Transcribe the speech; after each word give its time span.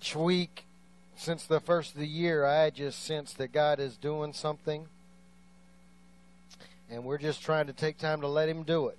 Each 0.00 0.16
week 0.16 0.64
since 1.14 1.44
the 1.44 1.60
first 1.60 1.92
of 1.92 2.00
the 2.00 2.06
year, 2.06 2.46
I 2.46 2.70
just 2.70 3.04
sense 3.04 3.34
that 3.34 3.52
God 3.52 3.78
is 3.78 3.98
doing 3.98 4.32
something, 4.32 4.86
and 6.90 7.04
we're 7.04 7.18
just 7.18 7.42
trying 7.42 7.66
to 7.66 7.74
take 7.74 7.98
time 7.98 8.22
to 8.22 8.26
let 8.26 8.48
Him 8.48 8.62
do 8.62 8.88
it. 8.88 8.96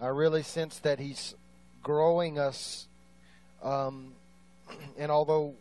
I 0.00 0.06
really 0.06 0.44
sense 0.44 0.78
that 0.78 1.00
He's 1.00 1.34
growing 1.82 2.38
us, 2.38 2.86
um, 3.60 4.12
and 4.98 5.10
although 5.10 5.54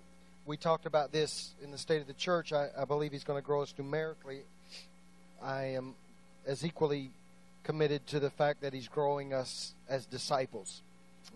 we 0.45 0.55
talked 0.55 0.85
about 0.85 1.11
this 1.11 1.49
in 1.63 1.72
the 1.72 1.77
state 1.80 2.02
of 2.02 2.05
the 2.05 2.13
church, 2.13 2.53
I, 2.53 2.67
I 2.77 2.85
believe 2.85 3.11
He's 3.11 3.23
going 3.23 3.41
to 3.41 3.45
grow 3.45 3.63
us 3.63 3.73
numerically. 3.75 4.41
I 5.41 5.63
am 5.63 5.95
as 6.45 6.63
equally 6.63 7.09
committed 7.63 8.05
to 8.08 8.20
the 8.20 8.30
fact 8.30 8.61
that 8.61 8.72
He's 8.72 8.88
growing 8.88 9.33
us 9.33 9.73
as 9.89 10.05
disciples, 10.05 10.83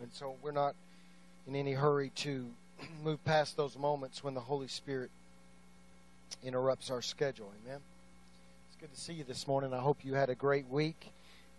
and 0.03 0.11
so 0.13 0.36
we're 0.44 0.52
not 0.52 0.75
in 1.47 1.56
any 1.56 1.73
hurry 1.73 2.11
to 2.17 2.45
move 3.03 3.23
past 3.25 3.58
those 3.58 3.78
moments 3.78 4.23
when 4.23 4.33
the 4.33 4.39
Holy 4.39 4.67
Spirit 4.67 5.09
interrupts 6.44 6.92
our 6.92 7.02
schedule. 7.02 7.52
Amen. 7.64 7.80
It's 8.67 8.80
good 8.80 8.94
to 8.94 9.00
see 9.00 9.14
you 9.14 9.23
this 9.23 9.47
morning. 9.47 9.73
I 9.73 9.80
hope 9.80 10.03
you 10.03 10.14
had 10.14 10.30
a 10.30 10.36
great 10.36 10.67
week 10.67 11.11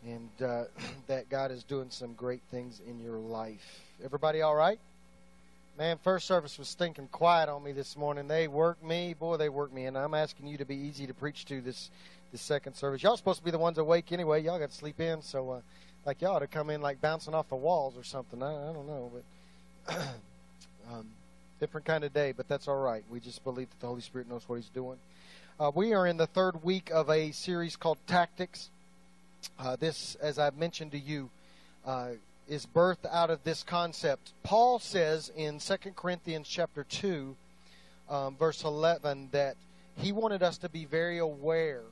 and 0.06 0.30
uh, 0.42 0.64
that 1.06 1.28
God 1.28 1.50
is 1.50 1.62
doing 1.64 1.90
some 1.90 2.14
great 2.14 2.42
things 2.50 2.80
in 2.86 3.00
your 3.00 3.18
life. 3.18 3.80
Everybody 4.04 4.42
all 4.42 4.54
right? 4.54 4.78
Man, 5.78 5.98
first 6.02 6.26
service 6.26 6.58
was 6.58 6.68
stinking 6.68 7.08
quiet 7.12 7.48
on 7.48 7.62
me 7.62 7.70
this 7.70 7.96
morning. 7.96 8.26
They 8.26 8.48
worked 8.48 8.82
me, 8.82 9.14
boy, 9.14 9.36
they 9.36 9.48
worked 9.48 9.72
me, 9.72 9.86
and 9.86 9.96
I'm 9.96 10.14
asking 10.14 10.48
you 10.48 10.58
to 10.58 10.64
be 10.64 10.74
easy 10.74 11.06
to 11.06 11.14
preach 11.14 11.44
to 11.46 11.60
this 11.60 11.90
this 12.32 12.42
second 12.42 12.74
service. 12.74 13.02
Y'all 13.02 13.16
supposed 13.16 13.38
to 13.38 13.44
be 13.44 13.50
the 13.50 13.58
ones 13.58 13.78
awake 13.78 14.12
anyway. 14.12 14.42
Y'all 14.42 14.58
got 14.58 14.70
to 14.70 14.76
sleep 14.76 15.00
in, 15.00 15.22
so 15.22 15.50
uh, 15.50 15.60
like 16.04 16.20
y'all 16.20 16.36
ought 16.36 16.40
to 16.40 16.46
come 16.46 16.68
in 16.70 16.82
like 16.82 17.00
bouncing 17.00 17.34
off 17.34 17.48
the 17.48 17.56
walls 17.56 17.96
or 17.96 18.04
something. 18.04 18.42
I, 18.42 18.70
I 18.70 18.72
don't 18.72 18.86
know, 18.86 19.10
but 19.86 19.96
um, 20.90 21.06
different 21.60 21.86
kind 21.86 22.04
of 22.04 22.12
day, 22.12 22.32
but 22.32 22.48
that's 22.48 22.68
all 22.68 22.80
right. 22.80 23.04
We 23.10 23.20
just 23.20 23.44
believe 23.44 23.68
that 23.70 23.80
the 23.80 23.86
Holy 23.86 24.00
Spirit 24.00 24.28
knows 24.28 24.42
what 24.46 24.56
He's 24.56 24.68
doing. 24.68 24.98
Uh, 25.60 25.70
we 25.74 25.92
are 25.92 26.06
in 26.06 26.16
the 26.16 26.26
third 26.26 26.62
week 26.62 26.90
of 26.92 27.10
a 27.10 27.32
series 27.32 27.76
called 27.76 27.98
Tactics. 28.06 28.70
Uh, 29.58 29.76
this, 29.76 30.16
as 30.16 30.38
I've 30.38 30.56
mentioned 30.56 30.92
to 30.92 30.98
you, 30.98 31.30
uh, 31.84 32.10
is 32.48 32.66
birthed 32.66 33.06
out 33.10 33.30
of 33.30 33.42
this 33.44 33.62
concept. 33.62 34.32
Paul 34.42 34.78
says 34.78 35.30
in 35.36 35.58
2 35.58 35.76
Corinthians 35.96 36.48
chapter 36.48 36.84
2, 36.84 37.36
um, 38.08 38.36
verse 38.36 38.64
11, 38.64 39.30
that 39.32 39.56
he 39.96 40.12
wanted 40.12 40.42
us 40.42 40.58
to 40.58 40.68
be 40.68 40.84
very 40.84 41.18
aware 41.18 41.82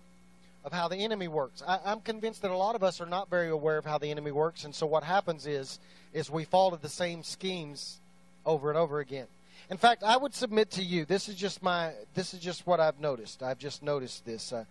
of 0.65 0.73
how 0.73 0.89
the 0.89 0.97
enemy 0.97 1.29
works. 1.29 1.63
I, 1.67 1.79
I'm 1.85 2.01
convinced 2.01 2.43
that 2.43 2.51
a 2.51 2.57
lot 2.57 2.75
of 2.75 2.83
us 2.83 3.01
are 3.01 3.07
not 3.07 3.29
very 3.29 3.51
aware 3.51 3.79
of 3.79 3.85
how 3.85 3.99
the 3.99 4.11
enemy 4.11 4.33
works, 4.33 4.65
and 4.65 4.75
so 4.75 4.87
what 4.87 5.05
happens 5.05 5.47
is 5.47 5.79
is 6.13 6.31
we 6.31 6.45
fall 6.45 6.71
to 6.71 6.81
the 6.81 6.89
same 6.89 7.23
schemes 7.23 7.99
over 8.47 8.71
and 8.71 8.79
over 8.79 9.01
again. 9.01 9.27
In 9.69 9.77
fact, 9.77 10.03
I 10.03 10.17
would 10.17 10.35
submit 10.35 10.71
to 10.73 10.83
you 10.83 11.05
this 11.05 11.29
is 11.29 11.35
just 11.35 11.63
my 11.63 11.93
this 12.15 12.33
is 12.33 12.41
just 12.41 12.67
what 12.67 12.81
I've 12.81 13.01
noticed. 13.01 13.43
I've 13.43 13.59
just 13.59 13.83
noticed 13.83 14.25
this. 14.25 14.53
Uh, 14.53 14.65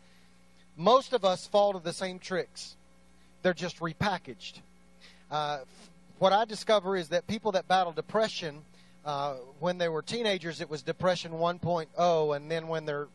most 0.78 1.13
of 1.13 1.24
us 1.24 1.46
fall 1.46 1.74
to 1.74 1.80
the 1.80 1.94
same 1.94 2.18
tricks. 2.18 2.75
They're 3.41 3.53
just 3.53 3.80
repackaged. 3.80 4.59
Uh, 5.30 5.59
what 6.18 6.34
I 6.34 6.46
discover 6.46 6.96
is 6.96 7.09
that 7.09 7.28
people 7.28 7.52
that 7.53 7.68
battle 7.68 7.91
depression 7.91 8.62
uh, 9.06 9.35
when 9.59 9.78
they 9.78 9.88
were 9.88 10.02
teenagers, 10.02 10.62
it 10.62 10.69
was 10.69 10.81
depression 10.81 11.34
1.0, 11.34 12.35
and 12.35 12.50
then 12.50 12.68
when 12.68 12.85
they're 12.85 13.08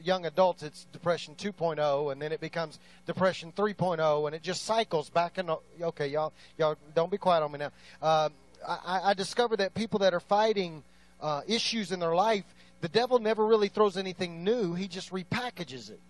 young 0.00 0.24
adults, 0.24 0.62
it's 0.62 0.86
depression 0.92 1.34
2.0, 1.36 2.12
and 2.12 2.22
then 2.22 2.30
it 2.30 2.40
becomes 2.40 2.78
depression 3.06 3.52
3.0, 3.56 4.26
and 4.26 4.36
it 4.36 4.42
just 4.42 4.62
cycles 4.62 5.10
back 5.10 5.38
and 5.38 5.50
okay, 5.80 6.06
y'all, 6.06 6.32
y'all 6.58 6.76
don't 6.94 7.10
be 7.10 7.18
quiet 7.18 7.42
on 7.42 7.50
me 7.50 7.58
now. 7.58 7.72
Uh, 8.00 8.28
I, 8.66 9.10
I 9.10 9.14
discovered 9.14 9.58
that 9.58 9.74
people 9.74 10.00
that 10.00 10.14
are 10.14 10.20
fighting 10.20 10.82
uh, 11.20 11.42
issues 11.46 11.92
in 11.92 12.00
their 12.00 12.14
life, 12.14 12.44
the 12.80 12.88
devil 12.88 13.18
never 13.18 13.46
really 13.46 13.68
throws 13.68 13.96
anything 13.96 14.44
new; 14.44 14.74
he 14.74 14.88
just 14.88 15.10
repackages 15.10 15.90
it 15.90 16.00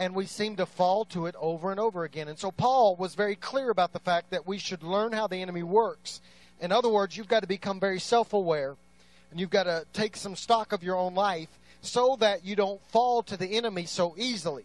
and 0.00 0.14
we 0.14 0.26
seem 0.26 0.54
to 0.54 0.64
fall 0.64 1.04
to 1.04 1.26
it 1.26 1.34
over 1.40 1.72
and 1.72 1.80
over 1.80 2.04
again. 2.04 2.28
And 2.28 2.38
so 2.38 2.52
Paul 2.52 2.94
was 2.94 3.16
very 3.16 3.34
clear 3.34 3.68
about 3.68 3.92
the 3.92 3.98
fact 3.98 4.30
that 4.30 4.46
we 4.46 4.56
should 4.56 4.84
learn 4.84 5.10
how 5.10 5.26
the 5.26 5.42
enemy 5.42 5.64
works 5.64 6.20
in 6.60 6.72
other 6.72 6.88
words, 6.88 7.16
you've 7.16 7.28
got 7.28 7.40
to 7.40 7.46
become 7.46 7.78
very 7.78 8.00
self 8.00 8.32
aware 8.32 8.76
and 9.30 9.38
you've 9.38 9.50
got 9.50 9.64
to 9.64 9.84
take 9.92 10.16
some 10.16 10.34
stock 10.34 10.72
of 10.72 10.82
your 10.82 10.96
own 10.96 11.14
life 11.14 11.48
so 11.82 12.16
that 12.20 12.44
you 12.44 12.56
don't 12.56 12.82
fall 12.86 13.22
to 13.24 13.36
the 13.36 13.56
enemy 13.56 13.86
so 13.86 14.14
easily. 14.16 14.64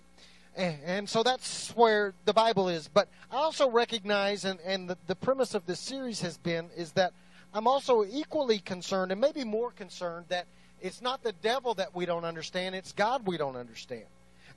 And, 0.55 1.09
so 1.09 1.23
that's 1.23 1.71
where 1.71 2.13
the 2.25 2.33
Bible 2.33 2.69
is. 2.69 2.87
But 2.87 3.07
I 3.31 3.37
also 3.37 3.69
recognize, 3.69 4.45
and, 4.45 4.59
and 4.65 4.89
the, 4.89 4.97
the 5.07 5.15
premise 5.15 5.55
of 5.55 5.65
this 5.65 5.79
series 5.79 6.21
has 6.21 6.37
been, 6.37 6.69
is 6.77 6.91
that 6.91 7.13
I'm 7.53 7.67
also 7.67 8.05
equally 8.05 8.59
concerned, 8.59 9.11
and 9.11 9.19
maybe 9.19 9.43
more 9.43 9.71
concerned, 9.71 10.25
that 10.29 10.45
it's 10.81 11.01
not 11.01 11.23
the 11.23 11.31
devil 11.31 11.73
that 11.75 11.95
we 11.95 12.05
don't 12.05 12.25
understand, 12.25 12.75
it's 12.75 12.91
God 12.91 13.25
we 13.25 13.37
don't 13.37 13.55
understand. 13.55 14.05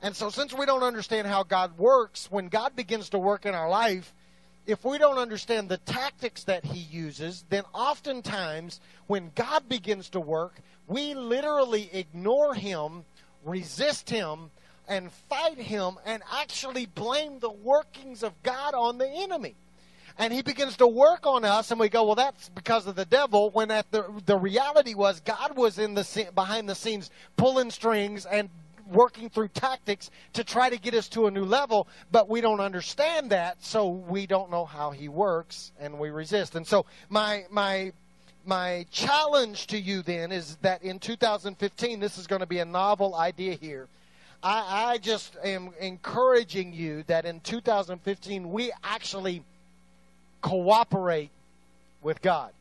And 0.02 0.14
so, 0.14 0.28
since 0.28 0.52
we 0.52 0.66
don't 0.66 0.82
understand 0.82 1.26
how 1.26 1.42
God 1.42 1.78
works, 1.78 2.30
when 2.30 2.48
God 2.48 2.76
begins 2.76 3.08
to 3.10 3.18
work 3.18 3.46
in 3.46 3.54
our 3.54 3.68
life, 3.68 4.12
if 4.66 4.84
we 4.84 4.98
don't 4.98 5.18
understand 5.18 5.68
the 5.68 5.78
tactics 5.78 6.44
that 6.44 6.64
he 6.64 6.80
uses, 6.80 7.44
then 7.48 7.64
oftentimes 7.72 8.80
when 9.06 9.30
God 9.34 9.68
begins 9.68 10.10
to 10.10 10.20
work, 10.20 10.60
we 10.86 11.14
literally 11.14 11.88
ignore 11.92 12.54
him, 12.54 13.04
resist 13.44 14.10
him, 14.10 14.50
and 14.88 15.10
fight 15.28 15.58
him, 15.58 15.98
and 16.04 16.22
actually 16.32 16.86
blame 16.86 17.38
the 17.38 17.50
workings 17.50 18.22
of 18.22 18.32
God 18.42 18.74
on 18.74 18.98
the 18.98 19.08
enemy. 19.08 19.54
And 20.18 20.32
he 20.32 20.40
begins 20.42 20.78
to 20.78 20.86
work 20.86 21.26
on 21.26 21.44
us, 21.44 21.70
and 21.70 21.78
we 21.78 21.88
go, 21.88 22.04
"Well, 22.04 22.14
that's 22.14 22.48
because 22.48 22.86
of 22.86 22.96
the 22.96 23.04
devil." 23.04 23.50
When 23.50 23.70
at 23.70 23.90
the 23.90 24.10
the 24.24 24.36
reality 24.36 24.94
was, 24.94 25.20
God 25.20 25.56
was 25.56 25.78
in 25.78 25.94
the 25.94 26.30
behind 26.34 26.68
the 26.68 26.74
scenes 26.74 27.10
pulling 27.36 27.70
strings 27.70 28.24
and 28.24 28.48
working 28.90 29.28
through 29.28 29.48
tactics 29.48 30.10
to 30.32 30.44
try 30.44 30.70
to 30.70 30.78
get 30.78 30.94
us 30.94 31.08
to 31.08 31.26
a 31.26 31.30
new 31.30 31.44
level, 31.44 31.88
but 32.10 32.28
we 32.28 32.40
don't 32.40 32.60
understand 32.60 33.30
that, 33.30 33.62
so 33.62 33.88
we 33.88 34.26
don't 34.26 34.50
know 34.50 34.64
how 34.64 34.90
he 34.90 35.08
works 35.08 35.72
and 35.80 35.98
we 35.98 36.10
resist. 36.10 36.54
And 36.54 36.66
so 36.66 36.86
my 37.08 37.44
my 37.50 37.92
my 38.44 38.86
challenge 38.90 39.66
to 39.66 39.78
you 39.78 40.02
then 40.02 40.30
is 40.30 40.56
that 40.62 40.82
in 40.82 40.98
2015 40.98 42.00
this 42.00 42.16
is 42.16 42.26
going 42.26 42.40
to 42.40 42.46
be 42.46 42.60
a 42.60 42.64
novel 42.64 43.14
idea 43.14 43.54
here. 43.54 43.88
I, 44.42 44.92
I 44.92 44.98
just 44.98 45.36
am 45.42 45.70
encouraging 45.80 46.72
you 46.72 47.02
that 47.04 47.24
in 47.24 47.40
2015 47.40 48.50
we 48.50 48.72
actually 48.84 49.42
cooperate 50.40 51.30
with 52.02 52.22
God. 52.22 52.52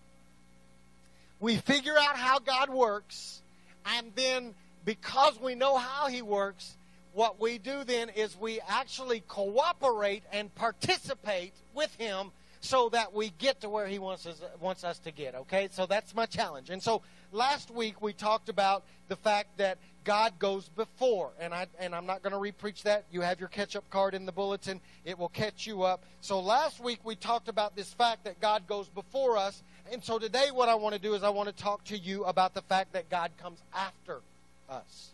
We 1.39 1.57
figure 1.57 1.97
out 1.97 2.15
how 2.15 2.39
God 2.39 2.69
works 2.69 3.41
and 3.85 4.11
then 4.15 4.55
because 4.85 5.39
we 5.39 5.55
know 5.55 5.77
how 5.77 6.07
he 6.07 6.21
works, 6.21 6.77
what 7.13 7.39
we 7.39 7.57
do 7.57 7.83
then 7.83 8.09
is 8.09 8.37
we 8.39 8.59
actually 8.67 9.23
cooperate 9.27 10.23
and 10.31 10.53
participate 10.55 11.53
with 11.73 11.93
him 11.95 12.31
so 12.65 12.89
that 12.89 13.13
we 13.13 13.31
get 13.37 13.61
to 13.61 13.69
where 13.69 13.87
he 13.87 13.99
wants 13.99 14.25
us, 14.25 14.41
wants 14.59 14.83
us 14.83 14.97
to 14.99 15.11
get. 15.11 15.35
Okay, 15.35 15.69
so 15.71 15.85
that's 15.85 16.15
my 16.15 16.25
challenge. 16.25 16.69
And 16.69 16.81
so 16.81 17.01
last 17.31 17.69
week 17.69 18.01
we 18.01 18.11
talked 18.11 18.49
about 18.49 18.83
the 19.07 19.15
fact 19.15 19.57
that 19.57 19.77
God 20.03 20.37
goes 20.39 20.67
before, 20.69 21.31
and 21.39 21.53
I 21.53 21.67
and 21.79 21.95
I'm 21.95 22.05
not 22.05 22.21
going 22.21 22.33
to 22.33 22.39
repreach 22.39 22.83
that. 22.83 23.05
You 23.11 23.21
have 23.21 23.39
your 23.39 23.49
catch-up 23.49 23.89
card 23.89 24.13
in 24.13 24.25
the 24.25 24.31
bulletin; 24.31 24.79
it 25.03 25.17
will 25.17 25.29
catch 25.29 25.65
you 25.65 25.83
up. 25.83 26.03
So 26.21 26.39
last 26.39 26.79
week 26.79 26.99
we 27.03 27.15
talked 27.15 27.49
about 27.49 27.75
this 27.75 27.91
fact 27.93 28.23
that 28.25 28.39
God 28.39 28.67
goes 28.67 28.87
before 28.87 29.37
us, 29.37 29.63
and 29.91 30.03
so 30.03 30.19
today 30.19 30.49
what 30.51 30.69
I 30.69 30.75
want 30.75 30.93
to 30.93 31.01
do 31.01 31.15
is 31.15 31.23
I 31.23 31.29
want 31.29 31.49
to 31.49 31.63
talk 31.63 31.83
to 31.85 31.97
you 31.97 32.23
about 32.25 32.53
the 32.53 32.61
fact 32.61 32.93
that 32.93 33.09
God 33.09 33.31
comes 33.41 33.59
after 33.73 34.21
us. 34.69 35.09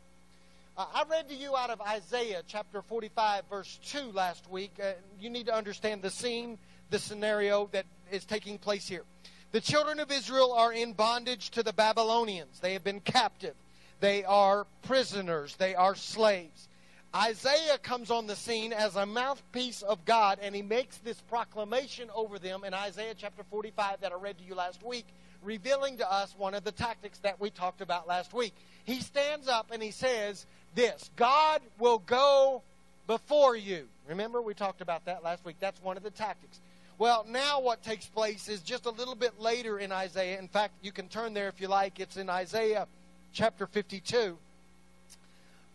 I 0.77 1.03
read 1.09 1.29
to 1.29 1.35
you 1.35 1.55
out 1.55 1.69
of 1.69 1.81
Isaiah 1.81 2.41
chapter 2.47 2.81
45, 2.81 3.43
verse 3.49 3.79
2 3.85 4.11
last 4.13 4.49
week. 4.49 4.71
Uh, 4.81 4.93
you 5.19 5.29
need 5.29 5.45
to 5.45 5.53
understand 5.53 6.01
the 6.01 6.09
scene, 6.09 6.57
the 6.91 6.99
scenario 6.99 7.67
that 7.71 7.85
is 8.11 8.25
taking 8.25 8.57
place 8.57 8.87
here. 8.87 9.03
The 9.51 9.61
children 9.61 9.99
of 9.99 10.11
Israel 10.11 10.53
are 10.53 10.71
in 10.71 10.93
bondage 10.93 11.49
to 11.51 11.63
the 11.63 11.73
Babylonians, 11.73 12.59
they 12.59 12.73
have 12.73 12.83
been 12.83 13.01
captive, 13.01 13.55
they 13.99 14.23
are 14.23 14.67
prisoners, 14.83 15.55
they 15.55 15.73
are 15.75 15.95
slaves. 15.95 16.67
Isaiah 17.13 17.77
comes 17.77 18.09
on 18.09 18.27
the 18.27 18.37
scene 18.37 18.71
as 18.71 18.95
a 18.95 19.05
mouthpiece 19.05 19.81
of 19.81 20.05
God, 20.05 20.39
and 20.41 20.55
he 20.55 20.61
makes 20.61 20.97
this 20.99 21.19
proclamation 21.19 22.09
over 22.15 22.39
them 22.39 22.63
in 22.63 22.73
Isaiah 22.73 23.13
chapter 23.17 23.43
45 23.43 23.99
that 23.99 24.13
I 24.13 24.15
read 24.15 24.37
to 24.37 24.45
you 24.45 24.55
last 24.55 24.81
week, 24.81 25.07
revealing 25.43 25.97
to 25.97 26.09
us 26.09 26.33
one 26.37 26.53
of 26.53 26.63
the 26.63 26.71
tactics 26.71 27.19
that 27.19 27.41
we 27.41 27.49
talked 27.49 27.81
about 27.81 28.07
last 28.07 28.33
week. 28.33 28.53
He 28.85 29.01
stands 29.01 29.49
up 29.49 29.71
and 29.71 29.83
he 29.83 29.91
says 29.91 30.45
this 30.73 31.09
God 31.17 31.61
will 31.79 31.99
go 31.99 32.63
before 33.07 33.57
you. 33.57 33.89
Remember, 34.07 34.41
we 34.41 34.53
talked 34.53 34.79
about 34.79 35.03
that 35.05 35.21
last 35.21 35.43
week. 35.43 35.57
That's 35.59 35.81
one 35.83 35.97
of 35.97 36.03
the 36.03 36.11
tactics. 36.11 36.61
Well, 37.01 37.25
now 37.27 37.61
what 37.61 37.81
takes 37.81 38.05
place 38.05 38.47
is 38.47 38.61
just 38.61 38.85
a 38.85 38.91
little 38.91 39.15
bit 39.15 39.39
later 39.39 39.79
in 39.79 39.91
Isaiah. 39.91 40.37
In 40.37 40.47
fact, 40.47 40.75
you 40.83 40.91
can 40.91 41.07
turn 41.07 41.33
there 41.33 41.47
if 41.47 41.59
you 41.59 41.67
like. 41.67 41.99
It's 41.99 42.15
in 42.15 42.29
Isaiah 42.29 42.85
chapter 43.33 43.65
52. 43.65 44.37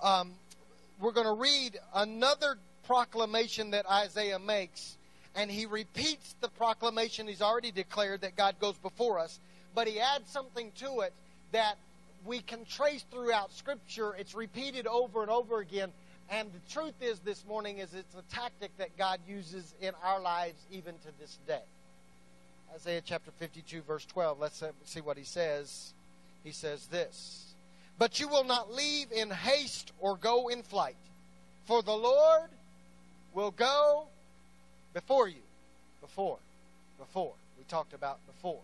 Um, 0.00 0.34
we're 1.00 1.11
going 1.11 1.26
to 1.26 1.32
read 1.32 1.81
another 1.96 2.58
proclamation 2.84 3.73
that 3.73 3.90
Isaiah 3.90 4.38
makes, 4.38 4.96
and 5.34 5.50
he 5.50 5.67
repeats 5.67 6.37
the 6.40 6.46
proclamation 6.46 7.26
he's 7.26 7.43
already 7.43 7.73
declared 7.73 8.20
that 8.20 8.37
God 8.37 8.61
goes 8.61 8.76
before 8.76 9.19
us, 9.19 9.40
but 9.75 9.88
he 9.88 9.99
adds 9.99 10.31
something 10.31 10.70
to 10.76 11.00
it 11.00 11.12
that 11.50 11.75
we 12.25 12.38
can 12.38 12.64
trace 12.67 13.05
throughout 13.11 13.52
Scripture. 13.52 14.14
It's 14.14 14.37
repeated 14.37 14.87
over 14.87 15.23
and 15.23 15.31
over 15.32 15.58
again. 15.58 15.90
And 16.31 16.49
the 16.52 16.73
truth 16.73 16.94
is, 17.00 17.20
this 17.20 17.44
morning, 17.46 17.78
is 17.78 17.94
it's 17.94 18.14
a 18.14 18.34
tactic 18.34 18.76
that 18.78 18.96
God 18.99 19.20
uses 19.28 19.75
in 19.81 19.93
our 20.02 20.20
lives 20.20 20.61
even 20.73 20.94
to 20.94 21.08
this 21.20 21.38
day. 21.46 21.62
Isaiah 22.75 23.02
chapter 23.05 23.31
52, 23.38 23.82
verse 23.82 24.05
12. 24.06 24.40
Let's 24.40 24.62
see 24.84 25.00
what 25.00 25.17
he 25.17 25.25
says. 25.25 25.93
He 26.43 26.50
says 26.50 26.87
this. 26.87 27.55
But 27.99 28.20
you 28.20 28.28
will 28.28 28.44
not 28.44 28.73
leave 28.73 29.12
in 29.12 29.31
haste 29.31 29.93
or 30.00 30.17
go 30.17 30.49
in 30.49 30.62
flight, 30.62 30.96
for 31.64 31.82
the 31.82 31.93
Lord 31.93 32.50
will 33.32 33.52
go 33.52 34.06
before 34.93 35.28
you. 35.28 35.43
Before. 36.00 36.38
Before. 36.99 37.32
We 37.58 37.64
talked 37.64 37.94
about 37.94 38.19
before. 38.26 38.61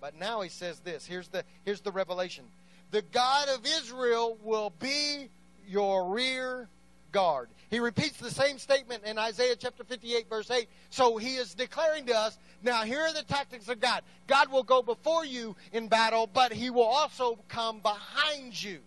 But 0.00 0.18
now 0.18 0.40
he 0.42 0.48
says 0.48 0.78
this. 0.80 1.04
Here's 1.04 1.28
the 1.28 1.44
here's 1.64 1.80
the 1.80 1.90
revelation. 1.90 2.44
The 2.90 3.02
God 3.02 3.48
of 3.48 3.66
Israel 3.66 4.38
will 4.42 4.72
be 4.80 5.28
your 5.68 6.08
rear 6.08 6.68
guard. 7.12 7.48
He 7.70 7.80
repeats 7.80 8.18
the 8.18 8.30
same 8.30 8.58
statement 8.58 9.04
in 9.04 9.18
Isaiah 9.18 9.56
chapter 9.56 9.84
58, 9.84 10.28
verse 10.28 10.50
8. 10.50 10.68
So 10.90 11.16
he 11.18 11.36
is 11.36 11.54
declaring 11.54 12.06
to 12.06 12.16
us 12.16 12.38
now, 12.62 12.82
here 12.82 13.00
are 13.00 13.12
the 13.12 13.22
tactics 13.22 13.68
of 13.68 13.80
God. 13.80 14.02
God 14.26 14.50
will 14.50 14.64
go 14.64 14.82
before 14.82 15.24
you 15.24 15.54
in 15.72 15.88
battle, 15.88 16.28
but 16.32 16.52
he 16.52 16.70
will 16.70 16.82
also 16.82 17.38
come 17.48 17.78
behind 17.80 18.60
you 18.60 18.80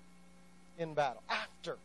in 0.78 0.94
battle 0.94 1.24
after. 1.30 1.78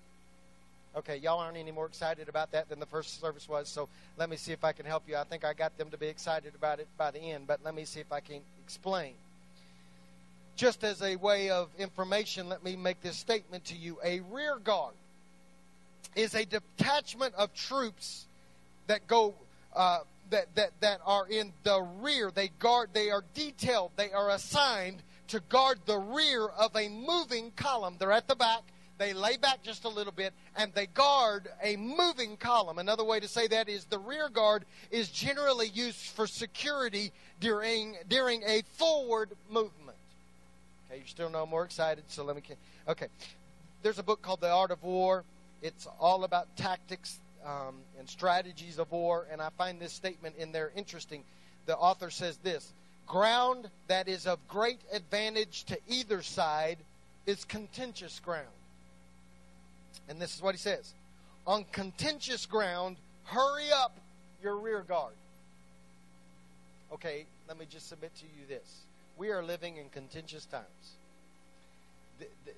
Okay, 0.97 1.19
y'all 1.19 1.39
aren't 1.39 1.59
any 1.59 1.71
more 1.71 1.87
excited 1.87 2.29
about 2.29 2.51
that 2.53 2.69
than 2.69 2.81
the 2.81 2.87
first 2.87 3.21
service 3.21 3.49
was, 3.49 3.69
so 3.69 3.89
let 4.17 4.31
me 4.31 4.37
see 4.37 4.53
if 4.53 4.65
I 4.65 4.73
can 4.73 4.87
help 4.87 5.03
you. 5.07 5.17
I 5.17 5.25
think 5.25 5.45
I 5.45 5.53
got 5.53 5.77
them 5.77 5.91
to 5.91 5.99
be 5.99 6.07
excited 6.07 6.55
about 6.55 6.81
it 6.81 6.89
by 6.97 7.11
the 7.11 7.21
end, 7.21 7.47
but 7.47 7.61
let 7.63 7.75
me 7.75 7.85
see 7.85 8.01
if 8.01 8.11
I 8.11 8.21
can 8.21 8.41
explain. 8.65 9.13
Just 10.57 10.85
as 10.85 11.03
a 11.03 11.17
way 11.17 11.51
of 11.51 11.69
information, 11.79 12.49
let 12.49 12.65
me 12.65 12.77
make 12.77 13.03
this 13.03 13.17
statement 13.17 13.67
to 13.67 13.77
you. 13.77 13.99
A 14.03 14.21
rear 14.33 14.57
guard 14.57 14.95
is 16.15 16.35
a 16.35 16.47
detachment 16.47 17.35
of 17.35 17.53
troops 17.55 18.27
that 18.87 19.07
go 19.07 19.35
uh, 19.75 19.99
that, 20.31 20.55
that 20.55 20.71
that 20.81 21.01
are 21.05 21.27
in 21.29 21.53
the 21.63 21.83
rear. 22.01 22.31
They 22.35 22.49
guard. 22.59 22.91
They 22.95 23.11
are 23.11 23.23
detailed. 23.35 23.91
They 23.97 24.13
are 24.13 24.31
assigned 24.31 25.03
to 25.29 25.41
guard 25.41 25.81
the 25.87 25.99
rear 25.99 26.47
of 26.47 26.75
a 26.75 26.89
moving 26.89 27.53
column. 27.57 27.97
They're 27.99 28.13
at 28.13 28.29
the 28.29 28.37
back. 28.37 28.63
They 28.99 29.13
lay 29.13 29.37
back 29.37 29.63
just 29.63 29.85
a 29.85 29.89
little 29.91 30.13
bit 30.13 30.33
and 30.57 30.73
they 30.73 30.87
guard 30.87 31.49
a 31.63 31.77
moving 31.77 32.39
column. 32.39 32.79
Another 32.79 33.05
way 33.05 33.21
to 33.21 33.29
say 33.29 33.47
that 33.49 33.69
is 33.69 33.85
the 33.85 33.99
rear 33.99 34.31
guard 34.31 34.65
is 34.91 35.11
generally 35.11 35.69
used 35.69 35.99
for 35.99 36.27
security 36.27 37.13
during 37.39 37.97
during 38.09 38.43
a 38.45 38.63
forward 38.73 39.33
movement. 39.51 39.86
Okay, 40.89 40.99
you're 40.99 41.07
still 41.07 41.31
no 41.31 41.47
more 41.47 41.65
excited, 41.65 42.05
so 42.09 42.25
let 42.25 42.37
me. 42.37 42.43
Okay, 42.89 43.09
there's 43.83 43.99
a 43.99 44.03
book 44.03 44.23
called 44.23 44.41
The 44.41 44.51
Art 44.51 44.71
of 44.71 44.83
War 44.83 45.25
it's 45.63 45.87
all 45.99 46.25
about 46.25 46.57
tactics 46.57 47.19
um, 47.45 47.77
and 47.99 48.09
strategies 48.09 48.79
of 48.79 48.91
war, 48.93 49.27
and 49.31 49.41
I 49.41 49.49
find 49.57 49.81
this 49.81 49.93
statement 49.93 50.37
in 50.39 50.53
there 50.53 50.71
interesting. 50.77 51.25
The 51.67 51.77
author 51.77 52.11
says 52.11 52.37
this 52.39 52.73
ground 53.07 53.71
that 53.87 54.09
is 54.09 54.27
of 54.27 54.39
great 54.49 54.81
advantage 54.93 55.65
to 55.65 55.79
either 55.89 56.23
side 56.23 56.79
is 57.25 57.45
contentious 57.45 58.21
ground. 58.21 58.47
And 60.09 60.21
this 60.21 60.35
is 60.35 60.43
what 60.43 60.55
he 60.55 60.59
says 60.59 60.93
On 61.47 61.65
contentious 61.73 62.47
ground, 62.47 62.97
hurry 63.25 63.71
up 63.73 63.97
your 64.43 64.57
rear 64.57 64.83
guard. 64.87 65.15
Okay, 66.93 67.27
let 67.49 67.59
me 67.59 67.67
just 67.69 67.89
submit 67.89 68.15
to 68.17 68.25
you 68.25 68.47
this. 68.49 68.86
We 69.17 69.31
are 69.31 69.43
living 69.43 69.77
in 69.77 69.89
contentious 69.89 70.45
times 70.47 70.97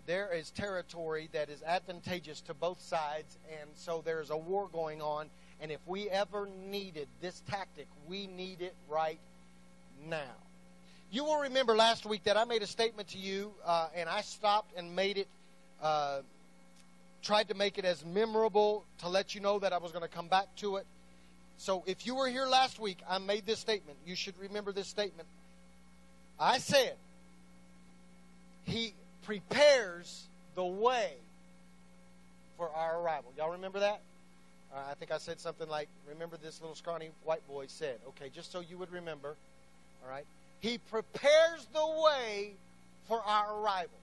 there 0.08 0.32
is 0.32 0.50
territory 0.50 1.28
that 1.32 1.50
is 1.50 1.62
advantageous 1.62 2.40
to 2.40 2.54
both 2.54 2.80
sides, 2.80 3.36
and 3.60 3.68
so 3.74 4.02
there's 4.04 4.30
a 4.30 4.36
war 4.36 4.68
going 4.72 5.02
on. 5.02 5.28
And 5.60 5.70
if 5.70 5.80
we 5.86 6.08
ever 6.08 6.48
needed 6.70 7.08
this 7.20 7.42
tactic, 7.50 7.86
we 8.08 8.26
need 8.26 8.62
it 8.62 8.74
right 8.88 9.18
now. 10.08 10.34
You 11.10 11.24
will 11.24 11.40
remember 11.40 11.76
last 11.76 12.06
week 12.06 12.24
that 12.24 12.38
I 12.38 12.44
made 12.44 12.62
a 12.62 12.66
statement 12.66 13.08
to 13.08 13.18
you, 13.18 13.52
uh, 13.66 13.88
and 13.94 14.08
I 14.08 14.22
stopped 14.22 14.72
and 14.76 14.96
made 14.96 15.18
it, 15.18 15.28
uh, 15.82 16.20
tried 17.22 17.48
to 17.48 17.54
make 17.54 17.76
it 17.76 17.84
as 17.84 18.02
memorable 18.02 18.84
to 19.00 19.08
let 19.08 19.34
you 19.34 19.42
know 19.42 19.58
that 19.58 19.74
I 19.74 19.78
was 19.78 19.92
going 19.92 20.08
to 20.08 20.14
come 20.14 20.28
back 20.28 20.46
to 20.56 20.76
it. 20.76 20.86
So 21.58 21.82
if 21.86 22.06
you 22.06 22.14
were 22.14 22.28
here 22.28 22.46
last 22.46 22.80
week, 22.80 23.00
I 23.08 23.18
made 23.18 23.44
this 23.44 23.58
statement. 23.58 23.98
You 24.06 24.16
should 24.16 24.38
remember 24.38 24.72
this 24.72 24.86
statement. 24.86 25.28
I 26.40 26.58
said, 26.58 26.94
He 28.64 28.94
prepares 29.24 30.24
the 30.54 30.64
way 30.64 31.12
for 32.56 32.70
our 32.74 33.00
arrival. 33.00 33.32
Y'all 33.36 33.52
remember 33.52 33.80
that? 33.80 34.00
Uh, 34.74 34.80
I 34.90 34.94
think 34.94 35.10
I 35.10 35.18
said 35.18 35.40
something 35.40 35.68
like, 35.68 35.88
remember 36.08 36.36
this 36.36 36.60
little 36.60 36.76
scrawny 36.76 37.10
white 37.24 37.46
boy 37.48 37.66
said. 37.68 37.98
Okay, 38.08 38.30
just 38.34 38.52
so 38.52 38.60
you 38.60 38.76
would 38.76 38.92
remember. 38.92 39.34
All 40.04 40.10
right? 40.10 40.26
He 40.60 40.78
prepares 40.78 41.66
the 41.72 41.86
way 42.04 42.52
for 43.06 43.22
our 43.24 43.60
arrival. 43.60 43.96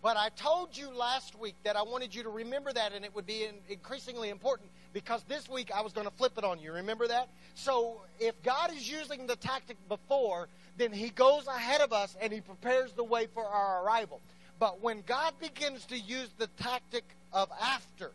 But 0.00 0.16
I 0.16 0.28
told 0.30 0.76
you 0.76 0.90
last 0.90 1.38
week 1.38 1.56
that 1.64 1.76
I 1.76 1.82
wanted 1.82 2.14
you 2.14 2.22
to 2.22 2.28
remember 2.28 2.72
that, 2.72 2.92
and 2.92 3.04
it 3.04 3.14
would 3.14 3.26
be 3.26 3.48
increasingly 3.68 4.30
important 4.30 4.70
because 4.92 5.22
this 5.28 5.48
week 5.48 5.70
I 5.74 5.82
was 5.82 5.92
going 5.92 6.06
to 6.06 6.12
flip 6.12 6.32
it 6.38 6.44
on 6.44 6.60
you. 6.60 6.72
Remember 6.72 7.08
that? 7.08 7.28
So 7.56 8.00
if 8.20 8.40
God 8.44 8.72
is 8.72 8.88
using 8.88 9.26
the 9.26 9.36
tactic 9.36 9.76
before, 9.88 10.48
then 10.78 10.92
He 10.92 11.10
goes 11.10 11.46
ahead 11.46 11.80
of 11.80 11.92
us 11.92 12.16
and 12.20 12.32
He 12.32 12.40
prepares 12.40 12.92
the 12.92 13.04
way 13.04 13.26
for 13.26 13.44
our 13.44 13.84
arrival. 13.84 14.20
But 14.58 14.80
when 14.82 15.02
God 15.06 15.34
begins 15.40 15.84
to 15.86 15.98
use 15.98 16.28
the 16.38 16.46
tactic 16.58 17.04
of 17.32 17.50
after, 17.60 18.10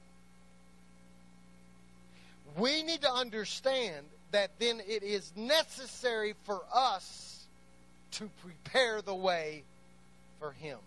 we 2.58 2.84
need 2.84 3.02
to 3.02 3.12
understand 3.12 4.06
that 4.32 4.52
then 4.60 4.82
it 4.88 5.04
is 5.04 5.32
necessary 5.36 6.34
for 6.44 6.62
us 6.74 7.46
to 8.12 8.30
prepare 8.42 9.02
the 9.02 9.16
way 9.16 9.64
for 10.40 10.52
Him. 10.52 10.78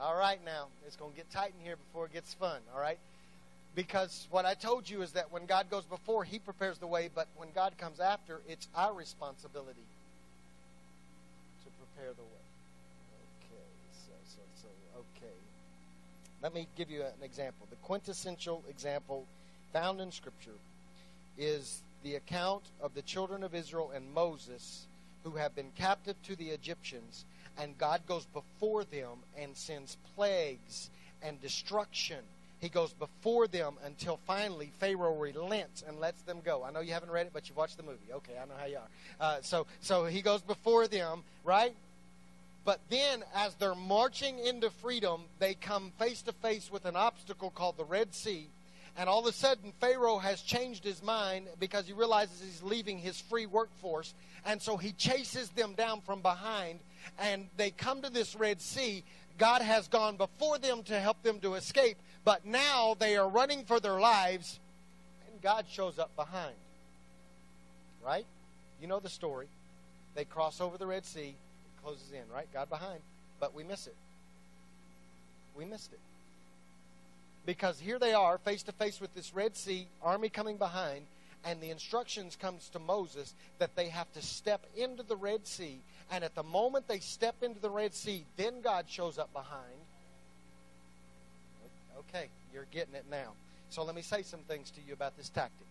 All 0.00 0.16
right, 0.16 0.38
now, 0.44 0.66
it's 0.86 0.94
going 0.94 1.10
to 1.10 1.16
get 1.16 1.30
tight 1.32 1.52
in 1.58 1.64
here 1.64 1.76
before 1.76 2.06
it 2.06 2.12
gets 2.12 2.32
fun, 2.34 2.60
all 2.72 2.80
right? 2.80 2.98
Because 3.78 4.26
what 4.32 4.44
I 4.44 4.54
told 4.54 4.90
you 4.90 5.02
is 5.02 5.12
that 5.12 5.30
when 5.30 5.46
God 5.46 5.70
goes 5.70 5.84
before, 5.84 6.24
He 6.24 6.40
prepares 6.40 6.78
the 6.78 6.88
way, 6.88 7.08
but 7.14 7.28
when 7.36 7.50
God 7.54 7.78
comes 7.78 8.00
after, 8.00 8.40
it's 8.48 8.66
our 8.74 8.92
responsibility 8.92 9.86
to 11.62 11.70
prepare 11.78 12.12
the 12.12 12.22
way. 12.22 12.46
Okay, 13.38 13.62
so, 13.92 14.10
so, 14.26 14.40
so, 14.62 14.98
okay. 14.98 15.32
Let 16.42 16.54
me 16.54 16.66
give 16.76 16.90
you 16.90 17.02
an 17.02 17.22
example. 17.22 17.68
The 17.70 17.76
quintessential 17.76 18.64
example 18.68 19.26
found 19.72 20.00
in 20.00 20.10
Scripture 20.10 20.58
is 21.38 21.80
the 22.02 22.16
account 22.16 22.64
of 22.82 22.96
the 22.96 23.02
children 23.02 23.44
of 23.44 23.54
Israel 23.54 23.92
and 23.94 24.12
Moses 24.12 24.86
who 25.22 25.36
have 25.36 25.54
been 25.54 25.70
captive 25.76 26.16
to 26.24 26.34
the 26.34 26.48
Egyptians, 26.48 27.24
and 27.56 27.78
God 27.78 28.00
goes 28.08 28.26
before 28.34 28.82
them 28.82 29.18
and 29.36 29.56
sends 29.56 29.96
plagues 30.16 30.90
and 31.22 31.40
destruction. 31.40 32.24
He 32.60 32.68
goes 32.68 32.92
before 32.92 33.46
them 33.46 33.74
until 33.84 34.18
finally 34.26 34.72
Pharaoh 34.78 35.16
relents 35.16 35.84
and 35.86 36.00
lets 36.00 36.20
them 36.22 36.40
go. 36.44 36.64
I 36.64 36.70
know 36.70 36.80
you 36.80 36.92
haven't 36.92 37.10
read 37.10 37.26
it, 37.26 37.32
but 37.32 37.48
you've 37.48 37.56
watched 37.56 37.76
the 37.76 37.84
movie. 37.84 38.12
Okay, 38.12 38.32
I 38.40 38.46
know 38.46 38.54
how 38.58 38.66
you 38.66 38.78
are. 38.78 38.88
Uh, 39.20 39.38
so, 39.42 39.66
so 39.80 40.06
he 40.06 40.22
goes 40.22 40.42
before 40.42 40.88
them, 40.88 41.22
right? 41.44 41.74
But 42.64 42.80
then, 42.90 43.24
as 43.34 43.54
they're 43.54 43.74
marching 43.74 44.38
into 44.40 44.70
freedom, 44.70 45.22
they 45.38 45.54
come 45.54 45.92
face 45.98 46.22
to 46.22 46.32
face 46.32 46.70
with 46.70 46.84
an 46.84 46.96
obstacle 46.96 47.50
called 47.50 47.76
the 47.76 47.84
Red 47.84 48.14
Sea. 48.14 48.48
And 48.98 49.08
all 49.08 49.20
of 49.20 49.26
a 49.26 49.32
sudden, 49.32 49.72
Pharaoh 49.80 50.18
has 50.18 50.42
changed 50.42 50.82
his 50.82 51.02
mind 51.02 51.46
because 51.60 51.86
he 51.86 51.92
realizes 51.92 52.42
he's 52.42 52.62
leaving 52.62 52.98
his 52.98 53.20
free 53.20 53.46
workforce. 53.46 54.12
And 54.44 54.60
so 54.60 54.76
he 54.76 54.92
chases 54.92 55.48
them 55.50 55.74
down 55.74 56.00
from 56.00 56.20
behind. 56.20 56.80
And 57.18 57.46
they 57.56 57.70
come 57.70 58.02
to 58.02 58.10
this 58.10 58.34
Red 58.34 58.60
Sea. 58.60 59.04
God 59.38 59.62
has 59.62 59.86
gone 59.86 60.16
before 60.16 60.58
them 60.58 60.82
to 60.82 60.98
help 60.98 61.22
them 61.22 61.38
to 61.40 61.54
escape, 61.54 61.96
but 62.28 62.44
now 62.44 62.94
they 62.98 63.16
are 63.16 63.26
running 63.26 63.64
for 63.64 63.80
their 63.80 63.98
lives, 63.98 64.60
and 65.32 65.40
God 65.40 65.64
shows 65.66 65.98
up 65.98 66.14
behind. 66.14 66.52
Right? 68.04 68.26
You 68.82 68.86
know 68.86 69.00
the 69.00 69.08
story. 69.08 69.46
They 70.14 70.26
cross 70.26 70.60
over 70.60 70.76
the 70.76 70.86
Red 70.86 71.06
Sea, 71.06 71.28
it 71.30 71.82
closes 71.82 72.12
in, 72.12 72.30
right? 72.30 72.46
God 72.52 72.68
behind, 72.68 73.00
but 73.40 73.54
we 73.54 73.64
miss 73.64 73.86
it. 73.86 73.94
We 75.56 75.64
missed 75.64 75.90
it. 75.90 76.00
Because 77.46 77.80
here 77.80 77.98
they 77.98 78.12
are, 78.12 78.36
face 78.36 78.62
to 78.64 78.72
face 78.72 79.00
with 79.00 79.14
this 79.14 79.34
Red 79.34 79.56
Sea, 79.56 79.86
army 80.02 80.28
coming 80.28 80.58
behind, 80.58 81.06
and 81.46 81.62
the 81.62 81.70
instructions 81.70 82.36
comes 82.36 82.68
to 82.74 82.78
Moses 82.78 83.32
that 83.58 83.74
they 83.74 83.88
have 83.88 84.12
to 84.12 84.20
step 84.20 84.66
into 84.76 85.02
the 85.02 85.16
Red 85.16 85.46
Sea, 85.46 85.78
and 86.12 86.22
at 86.22 86.34
the 86.34 86.42
moment 86.42 86.88
they 86.88 86.98
step 86.98 87.36
into 87.40 87.60
the 87.60 87.70
Red 87.70 87.94
Sea, 87.94 88.26
then 88.36 88.60
God 88.60 88.84
shows 88.86 89.16
up 89.16 89.32
behind. 89.32 89.77
Okay, 92.08 92.28
you're 92.52 92.66
getting 92.70 92.94
it 92.94 93.04
now. 93.10 93.32
So 93.70 93.82
let 93.84 93.94
me 93.94 94.02
say 94.02 94.22
some 94.22 94.40
things 94.40 94.70
to 94.70 94.80
you 94.86 94.92
about 94.92 95.16
this 95.16 95.28
tactic. 95.28 95.66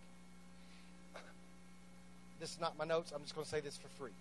This 2.39 2.51
is 2.51 2.61
not 2.61 2.77
my 2.77 2.85
notes. 2.85 3.11
I'm 3.15 3.23
just 3.23 3.33
going 3.33 3.45
to 3.45 3.49
say 3.49 3.61
this 3.61 3.77
for 3.77 3.87
free. 3.99 4.11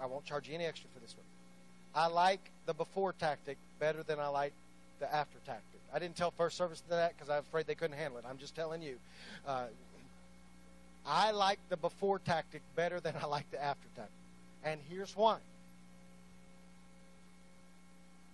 I 0.00 0.06
won't 0.06 0.24
charge 0.24 0.48
you 0.48 0.54
any 0.54 0.64
extra 0.64 0.88
for 0.94 1.00
this 1.00 1.14
one. 1.14 1.26
I 1.94 2.08
like 2.08 2.40
the 2.66 2.74
before 2.74 3.12
tactic 3.12 3.58
better 3.78 4.02
than 4.02 4.18
I 4.18 4.28
like 4.28 4.52
the 5.00 5.12
after 5.12 5.38
tactic. 5.44 5.80
I 5.92 5.98
didn't 5.98 6.16
tell 6.16 6.30
first 6.30 6.56
service 6.56 6.82
that 6.88 7.14
because 7.14 7.30
I 7.30 7.36
was 7.36 7.46
afraid 7.46 7.66
they 7.66 7.74
couldn't 7.74 7.96
handle 7.96 8.18
it. 8.18 8.24
I'm 8.28 8.38
just 8.38 8.54
telling 8.54 8.82
you. 8.82 8.96
Uh, 9.46 9.64
I 11.06 11.30
like 11.30 11.58
the 11.68 11.76
before 11.76 12.18
tactic 12.18 12.62
better 12.74 13.00
than 13.00 13.14
I 13.22 13.26
like 13.26 13.50
the 13.50 13.62
after 13.62 13.86
tactic. 13.94 14.12
And 14.64 14.80
here's 14.90 15.16
why. 15.16 15.38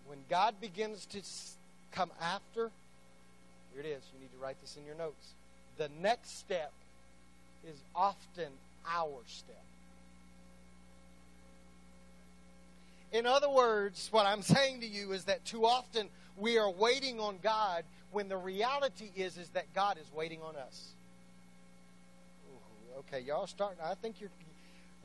When 0.07 0.19
God 0.28 0.61
begins 0.61 1.07
to 1.07 1.23
come 1.92 2.11
after, 2.20 2.70
here 3.72 3.82
it 3.82 3.87
is. 3.87 4.02
You 4.14 4.20
need 4.20 4.32
to 4.32 4.42
write 4.42 4.61
this 4.61 4.76
in 4.76 4.84
your 4.84 4.94
notes. 4.96 5.32
The 5.78 5.88
next 6.00 6.38
step 6.38 6.72
is 7.66 7.76
often 7.94 8.52
our 8.88 9.20
step. 9.26 9.56
In 13.12 13.26
other 13.26 13.49
words, 13.49 14.08
what 14.11 14.26
I'm 14.26 14.42
saying 14.42 14.80
to 14.80 14.87
you 14.87 15.12
is 15.12 15.25
that 15.25 15.44
too 15.44 15.66
often 15.66 16.08
we 16.38 16.58
are 16.58 16.70
waiting 16.70 17.20
on 17.20 17.38
God 17.42 17.84
when 18.11 18.28
the 18.28 18.37
reality 18.37 19.11
is 19.14 19.37
is 19.37 19.49
that 19.50 19.72
God 19.75 19.99
is 19.99 20.06
waiting 20.14 20.40
on 20.42 20.56
us. 20.56 20.88
Ooh, 22.49 23.00
okay, 23.00 23.20
y'all 23.20 23.46
starting. 23.46 23.78
I 23.84 23.94
think 23.94 24.20
you're. 24.20 24.30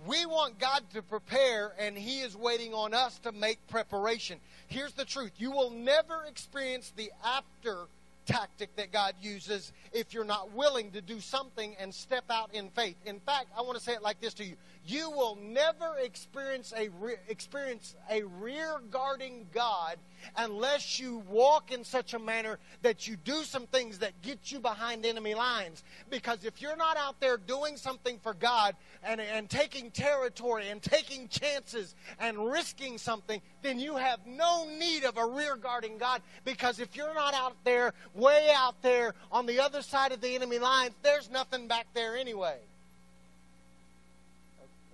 We 0.06 0.26
want 0.26 0.60
God 0.60 0.84
to 0.94 1.02
prepare, 1.02 1.74
and 1.80 1.98
He 1.98 2.22
is 2.22 2.36
waiting 2.36 2.74
on 2.74 2.94
us 2.94 3.18
to 3.20 3.32
make 3.32 3.66
preparation. 3.68 4.40
Here's 4.68 4.94
the 4.94 5.06
truth: 5.06 5.32
you 5.38 5.52
will 5.52 5.72
never 5.72 6.24
experience 6.26 6.94
the 6.96 7.12
after 7.26 7.88
tactic 8.28 8.76
that 8.76 8.92
God 8.92 9.14
uses 9.22 9.72
if 9.94 10.14
you're 10.14 10.26
not 10.26 10.52
willing 10.52 10.92
to 10.92 11.02
do 11.02 11.20
something 11.20 11.76
and 11.80 11.94
step 11.94 12.26
out 12.30 12.54
in 12.54 12.70
faith. 12.70 12.98
In 13.06 13.20
fact, 13.22 13.48
I 13.58 13.62
want 13.62 13.78
to 13.78 13.84
say 13.84 13.94
it 13.94 14.04
like 14.04 14.20
this 14.20 14.34
to 14.36 14.44
you. 14.44 14.56
You 14.88 15.12
will 15.12 15.38
never 15.42 15.98
experience 16.02 16.74
a 16.76 16.88
re- 17.00 17.18
experience 17.28 17.96
a 18.10 18.24
rear 18.24 18.80
guarding 18.90 19.46
God 19.54 19.98
unless 20.38 20.98
you 21.00 21.24
walk 21.30 21.72
in 21.72 21.84
such 21.84 22.14
a 22.14 22.20
manner 22.20 22.58
that 22.84 23.08
you 23.08 23.18
do 23.18 23.44
some 23.44 23.68
things 23.68 24.00
that 24.00 24.22
get 24.22 24.52
you 24.52 24.60
behind 24.60 25.06
enemy 25.06 25.36
lines. 25.36 25.84
Because 26.10 26.46
if 26.46 26.62
you're 26.62 26.78
not 26.78 26.96
out 26.96 27.20
there 27.20 27.38
doing 27.38 27.76
something 27.76 28.18
for 28.20 28.34
God 28.34 28.76
and, 29.04 29.20
and 29.20 29.50
taking 29.50 29.92
territory 29.92 30.70
and 30.70 30.82
taking 30.82 31.28
chances 31.28 31.94
and 32.20 32.38
risking 32.50 32.98
something, 32.98 33.42
then 33.62 33.80
you 33.80 33.98
have 33.98 34.26
no 34.26 34.68
need 34.80 35.04
of 35.04 35.18
a 35.18 35.26
rear 35.26 35.58
guarding 35.58 35.98
God. 35.98 36.22
Because 36.46 36.80
if 36.80 36.96
you're 36.96 37.14
not 37.14 37.34
out 37.34 37.58
there, 37.66 37.94
way 38.14 38.52
out 38.56 38.82
there 38.82 39.16
on 39.34 39.46
the 39.46 39.60
other 39.60 39.82
side 39.82 40.14
of 40.14 40.22
the 40.22 40.34
enemy 40.34 40.60
lines, 40.60 40.94
there's 41.04 41.30
nothing 41.30 41.68
back 41.68 41.88
there 41.94 42.16
anyway. 42.16 42.58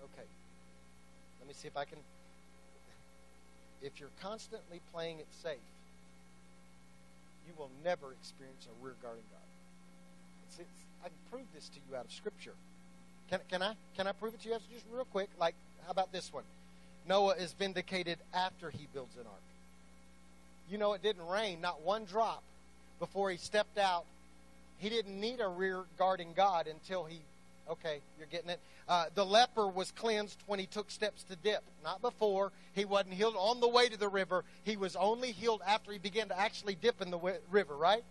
Okay. 0.04 0.28
Let 1.44 1.50
me 1.50 1.54
see 1.60 1.68
if 1.68 1.76
I 1.76 1.84
can 1.84 1.98
if 3.82 4.00
you're 4.00 4.16
constantly 4.22 4.80
playing 4.94 5.20
it 5.20 5.28
safe, 5.44 5.58
you 7.46 7.54
will 7.58 7.70
never 7.84 8.14
experience 8.14 8.66
a 8.66 8.86
rear 8.86 8.96
guarding 9.02 9.26
God. 9.30 9.42
It's, 10.48 10.60
it's, 10.60 10.70
I 11.04 11.10
can 11.10 11.18
prove 11.30 11.44
this 11.54 11.68
to 11.68 11.80
you 11.90 11.98
out 11.98 12.06
of 12.06 12.12
Scripture. 12.14 12.54
Can, 13.30 13.42
can 13.52 13.62
I? 13.62 13.74
Can 13.98 14.08
I 14.08 14.14
prove 14.14 14.36
it 14.36 14.42
to 14.44 14.50
you? 14.50 14.58
Just 14.74 14.86
real 14.90 15.04
quick. 15.04 15.28
Like, 15.38 15.56
how 15.84 15.92
about 15.92 16.14
this 16.14 16.32
one? 16.32 16.46
Noah 17.10 17.36
is 17.36 17.52
vindicated 17.52 18.20
after 18.34 18.70
he 18.70 18.88
builds 18.94 19.18
an 19.18 19.26
ark. 19.26 19.42
You 20.72 20.78
know, 20.78 20.94
it 20.94 21.04
didn't 21.04 21.28
rain, 21.28 21.60
not 21.60 21.82
one 21.82 22.06
drop, 22.06 22.42
before 23.00 23.32
he 23.32 23.36
stepped 23.36 23.78
out. 23.78 24.06
He 24.78 24.88
didn't 24.88 25.20
need 25.20 25.42
a 25.42 25.48
rear 25.50 25.84
guarding 25.98 26.32
God 26.34 26.68
until 26.68 27.04
he 27.04 27.20
Okay, 27.70 28.02
you're 28.18 28.28
getting 28.28 28.50
it. 28.50 28.60
Uh, 28.90 29.06
the 29.16 29.26
leper 29.26 29.68
was 29.68 29.92
cleansed 29.92 30.38
when 30.48 30.60
he 30.60 30.66
took 30.66 30.92
steps 30.92 31.24
to 31.24 31.36
dip, 31.38 31.64
not 31.84 32.02
before. 32.02 32.52
He 32.74 32.84
wasn't 32.84 33.14
healed 33.14 33.36
on 33.38 33.62
the 33.62 33.70
way 33.70 33.88
to 33.88 33.98
the 33.98 34.10
river. 34.10 34.44
He 34.64 34.76
was 34.76 34.96
only 34.96 35.32
healed 35.32 35.62
after 35.66 35.92
he 35.92 35.98
began 35.98 36.28
to 36.28 36.40
actually 36.40 36.76
dip 36.76 37.02
in 37.02 37.10
the 37.10 37.18
w- 37.18 37.38
river, 37.50 37.76
right? 37.76 38.04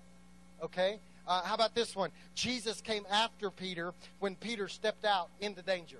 Okay. 0.62 0.98
Uh, 1.28 1.42
how 1.42 1.54
about 1.54 1.74
this 1.74 1.94
one? 1.94 2.10
Jesus 2.34 2.80
came 2.80 3.04
after 3.10 3.50
Peter 3.50 3.92
when 4.20 4.36
Peter 4.36 4.68
stepped 4.68 5.04
out 5.04 5.28
into 5.40 5.62
danger. 5.62 5.98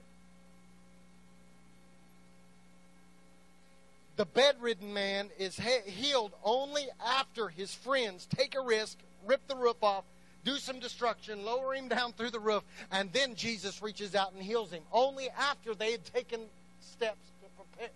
The 4.16 4.24
bedridden 4.24 4.92
man 4.92 5.30
is 5.38 5.58
he- 5.58 5.90
healed 5.90 6.32
only 6.44 6.86
after 7.04 7.48
his 7.48 7.74
friends 7.74 8.26
take 8.34 8.54
a 8.54 8.60
risk, 8.60 8.98
rip 9.26 9.46
the 9.46 9.56
roof 9.56 9.82
off, 9.82 10.04
do 10.44 10.56
some 10.56 10.78
destruction, 10.78 11.44
lower 11.44 11.74
him 11.74 11.88
down 11.88 12.12
through 12.12 12.30
the 12.30 12.40
roof, 12.40 12.62
and 12.90 13.12
then 13.12 13.34
Jesus 13.34 13.82
reaches 13.82 14.14
out 14.14 14.32
and 14.32 14.42
heals 14.42 14.70
him. 14.70 14.82
Only 14.92 15.28
after 15.30 15.74
they 15.74 15.92
had 15.92 16.04
taken 16.04 16.40
steps 16.80 17.30
to 17.42 17.48
prepare. 17.56 17.90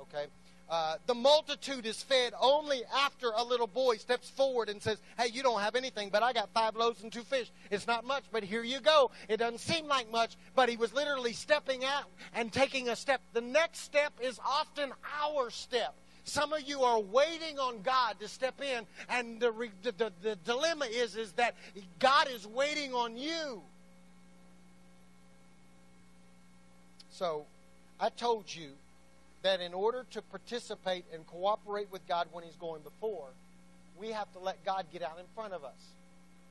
Okay? 0.00 0.26
Uh, 0.70 0.96
the 1.06 1.14
multitude 1.14 1.86
is 1.86 2.02
fed 2.02 2.34
only 2.38 2.82
after 2.94 3.30
a 3.34 3.42
little 3.42 3.66
boy 3.66 3.96
steps 3.96 4.28
forward 4.28 4.68
and 4.68 4.82
says, 4.82 4.98
Hey, 5.18 5.28
you 5.32 5.42
don't 5.42 5.62
have 5.62 5.74
anything, 5.74 6.10
but 6.10 6.22
I 6.22 6.34
got 6.34 6.50
five 6.50 6.76
loaves 6.76 7.02
and 7.02 7.10
two 7.10 7.22
fish. 7.22 7.50
It's 7.70 7.86
not 7.86 8.04
much, 8.04 8.24
but 8.30 8.42
here 8.42 8.62
you 8.62 8.80
go. 8.80 9.10
It 9.28 9.38
doesn't 9.38 9.60
seem 9.60 9.86
like 9.86 10.10
much, 10.12 10.36
but 10.54 10.68
he 10.68 10.76
was 10.76 10.92
literally 10.92 11.32
stepping 11.32 11.86
out 11.86 12.04
and 12.34 12.52
taking 12.52 12.90
a 12.90 12.96
step. 12.96 13.22
The 13.32 13.40
next 13.40 13.80
step 13.80 14.12
is 14.20 14.38
often 14.44 14.92
our 15.22 15.48
step. 15.48 15.94
Some 16.28 16.52
of 16.52 16.60
you 16.68 16.82
are 16.82 17.00
waiting 17.00 17.58
on 17.58 17.80
God 17.80 18.20
to 18.20 18.28
step 18.28 18.60
in, 18.60 18.84
and 19.08 19.40
the, 19.40 19.50
the, 19.82 19.92
the, 19.92 20.12
the 20.20 20.36
dilemma 20.44 20.84
is, 20.84 21.16
is 21.16 21.32
that 21.32 21.54
God 21.98 22.28
is 22.30 22.46
waiting 22.46 22.92
on 22.92 23.16
you. 23.16 23.62
So, 27.12 27.46
I 27.98 28.10
told 28.10 28.54
you 28.54 28.68
that 29.42 29.62
in 29.62 29.72
order 29.72 30.04
to 30.10 30.20
participate 30.20 31.06
and 31.14 31.26
cooperate 31.26 31.90
with 31.90 32.06
God 32.06 32.28
when 32.30 32.44
He's 32.44 32.56
going 32.56 32.82
before, 32.82 33.28
we 33.98 34.08
have 34.10 34.30
to 34.34 34.38
let 34.38 34.62
God 34.66 34.84
get 34.92 35.02
out 35.02 35.18
in 35.18 35.24
front 35.34 35.54
of 35.54 35.64
us. 35.64 35.80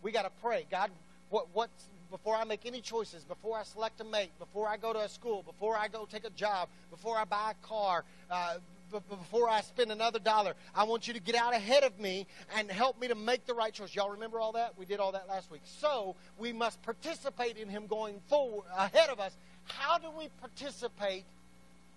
We 0.01 0.11
got 0.11 0.23
to 0.23 0.31
pray. 0.41 0.65
God, 0.71 0.89
what, 1.29 1.47
what, 1.53 1.69
before 2.09 2.35
I 2.35 2.45
make 2.45 2.65
any 2.65 2.81
choices, 2.81 3.23
before 3.23 3.59
I 3.59 3.63
select 3.63 4.01
a 4.01 4.03
mate, 4.03 4.31
before 4.39 4.67
I 4.67 4.77
go 4.77 4.91
to 4.91 4.99
a 5.01 5.09
school, 5.09 5.43
before 5.43 5.77
I 5.77 5.87
go 5.87 6.07
take 6.11 6.25
a 6.25 6.31
job, 6.31 6.67
before 6.89 7.15
I 7.17 7.25
buy 7.25 7.51
a 7.51 7.67
car, 7.67 8.03
uh, 8.31 8.55
before 8.91 9.49
I 9.49 9.61
spend 9.61 9.91
another 9.91 10.19
dollar. 10.19 10.53
I 10.75 10.83
want 10.83 11.07
you 11.07 11.13
to 11.13 11.19
get 11.19 11.35
out 11.35 11.53
ahead 11.53 11.83
of 11.83 11.99
me 11.99 12.27
and 12.55 12.69
help 12.69 12.99
me 12.99 13.07
to 13.07 13.15
make 13.15 13.45
the 13.45 13.53
right 13.53 13.73
choice. 13.73 13.93
Y'all 13.95 14.11
remember 14.11 14.39
all 14.39 14.53
that? 14.53 14.77
We 14.77 14.85
did 14.85 14.99
all 14.99 15.11
that 15.13 15.27
last 15.27 15.51
week. 15.51 15.61
So 15.65 16.15
we 16.37 16.53
must 16.53 16.81
participate 16.83 17.57
in 17.57 17.69
Him 17.69 17.87
going 17.87 18.19
forward 18.27 18.65
ahead 18.75 19.09
of 19.09 19.19
us. 19.19 19.35
How 19.65 19.97
do 19.97 20.07
we 20.17 20.29
participate 20.41 21.25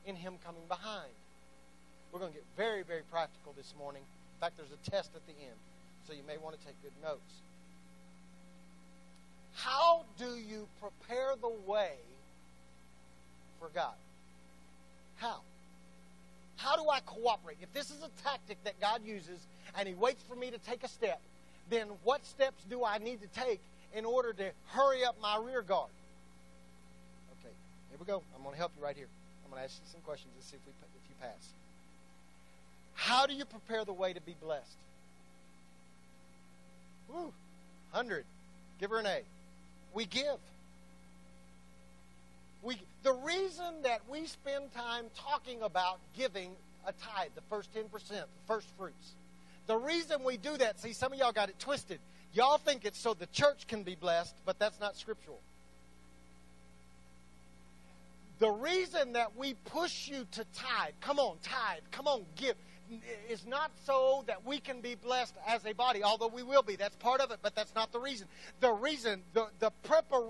in 0.06 0.16
Him 0.16 0.34
coming 0.44 0.62
behind? 0.68 1.10
We're 2.12 2.20
going 2.20 2.32
to 2.32 2.38
get 2.38 2.46
very, 2.56 2.82
very 2.82 3.02
practical 3.10 3.54
this 3.56 3.72
morning. 3.78 4.02
In 4.02 4.40
fact, 4.40 4.56
there's 4.56 4.72
a 4.72 4.90
test 4.90 5.10
at 5.14 5.24
the 5.26 5.32
end, 5.32 5.56
so 6.06 6.12
you 6.12 6.22
may 6.26 6.38
want 6.38 6.58
to 6.58 6.66
take 6.66 6.74
good 6.82 6.92
notes. 7.02 7.20
How 9.54 10.04
do 10.18 10.36
you 10.36 10.66
prepare 10.80 11.34
the 11.40 11.52
way 11.70 11.92
for 13.60 13.68
God? 13.74 13.94
How? 15.16 15.40
How 16.62 16.76
do 16.76 16.90
I 16.90 17.00
cooperate? 17.00 17.56
If 17.62 17.72
this 17.72 17.90
is 17.90 18.02
a 18.02 18.22
tactic 18.22 18.62
that 18.64 18.78
God 18.80 19.00
uses 19.02 19.40
and 19.78 19.88
He 19.88 19.94
waits 19.94 20.22
for 20.28 20.36
me 20.36 20.50
to 20.50 20.58
take 20.58 20.84
a 20.84 20.88
step, 20.88 21.20
then 21.70 21.88
what 22.04 22.26
steps 22.26 22.62
do 22.68 22.84
I 22.84 22.98
need 22.98 23.20
to 23.22 23.28
take 23.28 23.60
in 23.94 24.04
order 24.04 24.34
to 24.34 24.50
hurry 24.66 25.02
up 25.02 25.16
my 25.22 25.38
rear 25.38 25.62
guard? 25.62 25.90
Okay, 27.40 27.54
here 27.88 27.98
we 27.98 28.04
go. 28.04 28.22
I'm 28.36 28.42
going 28.42 28.52
to 28.52 28.58
help 28.58 28.72
you 28.76 28.84
right 28.84 28.94
here. 28.94 29.08
I'm 29.44 29.50
going 29.50 29.60
to 29.60 29.64
ask 29.64 29.80
you 29.82 29.90
some 29.90 30.02
questions 30.02 30.32
and 30.36 30.44
see 30.44 30.56
if, 30.56 30.66
we, 30.66 30.72
if 31.02 31.08
you 31.08 31.14
pass. 31.18 31.48
How 32.92 33.26
do 33.26 33.32
you 33.32 33.46
prepare 33.46 33.86
the 33.86 33.94
way 33.94 34.12
to 34.12 34.20
be 34.20 34.36
blessed? 34.42 34.76
Woo, 37.08 37.32
100. 37.92 38.24
Give 38.78 38.90
her 38.90 38.98
an 38.98 39.06
A. 39.06 39.20
We 39.94 40.04
give. 40.04 40.36
We, 42.62 42.80
the 43.02 43.14
reason 43.14 43.82
that 43.82 44.02
we 44.08 44.26
spend 44.26 44.72
time 44.74 45.06
talking 45.16 45.62
about 45.62 45.98
giving 46.16 46.52
a 46.86 46.92
tithe, 46.92 47.30
the 47.34 47.42
first 47.42 47.72
10%, 47.74 47.90
the 48.08 48.26
first 48.46 48.68
fruits. 48.76 49.14
The 49.66 49.76
reason 49.76 50.24
we 50.24 50.36
do 50.36 50.56
that, 50.56 50.80
see, 50.80 50.92
some 50.92 51.12
of 51.12 51.18
y'all 51.18 51.32
got 51.32 51.48
it 51.48 51.58
twisted. 51.58 52.00
Y'all 52.32 52.58
think 52.58 52.84
it's 52.84 52.98
so 52.98 53.14
the 53.14 53.26
church 53.26 53.66
can 53.66 53.82
be 53.82 53.94
blessed, 53.94 54.34
but 54.44 54.58
that's 54.58 54.78
not 54.80 54.96
scriptural. 54.96 55.40
The 58.38 58.50
reason 58.50 59.12
that 59.12 59.36
we 59.36 59.54
push 59.54 60.08
you 60.08 60.26
to 60.32 60.44
tithe, 60.54 60.94
come 61.00 61.18
on, 61.18 61.36
tithe, 61.42 61.82
come 61.90 62.06
on, 62.06 62.24
give, 62.36 62.56
is 63.28 63.46
not 63.46 63.70
so 63.84 64.24
that 64.26 64.44
we 64.46 64.58
can 64.60 64.80
be 64.80 64.94
blessed 64.94 65.34
as 65.46 65.64
a 65.66 65.72
body, 65.72 66.02
although 66.02 66.28
we 66.28 66.42
will 66.42 66.62
be. 66.62 66.76
That's 66.76 66.96
part 66.96 67.20
of 67.20 67.30
it, 67.30 67.40
but 67.42 67.54
that's 67.54 67.74
not 67.74 67.92
the 67.92 68.00
reason. 68.00 68.26
The 68.60 68.72
reason, 68.72 69.22
the, 69.34 69.48
the 69.58 69.70
preparation 69.82 70.29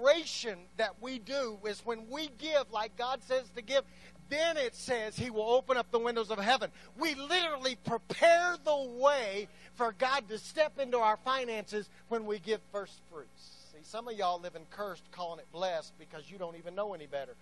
that 0.77 1.01
we 1.01 1.19
do 1.19 1.59
is 1.67 1.81
when 1.85 2.09
we 2.11 2.31
give 2.39 2.71
like 2.73 2.97
God 2.97 3.23
says 3.25 3.45
to 3.57 3.63
give, 3.63 3.85
then 4.29 4.57
it 4.57 4.75
says 4.75 5.17
He 5.17 5.31
will 5.31 5.49
open 5.49 5.77
up 5.77 5.91
the 5.91 5.99
windows 5.99 6.31
of 6.31 6.39
heaven. 6.39 6.71
We 6.99 7.15
literally 7.15 7.77
prepare 7.85 8.57
the 8.65 8.77
way 8.99 9.49
for 9.75 9.95
God 9.99 10.29
to 10.29 10.39
step 10.39 10.79
into 10.79 10.99
our 10.99 11.17
finances 11.19 11.89
when 12.09 12.27
we 12.27 12.39
give 12.39 12.61
first 12.73 13.01
fruits. 13.11 13.57
See, 13.73 13.83
some 13.83 14.09
of 14.09 14.15
y'all 14.15 14.41
live 14.41 14.57
in 14.57 14.63
cursed, 14.71 15.11
calling 15.13 15.41
it 15.41 15.47
blessed 15.53 15.93
because 15.99 16.31
you 16.31 16.39
don't 16.39 16.57
even 16.57 16.75
know 16.75 16.95
any 16.95 17.07
better 17.07 17.35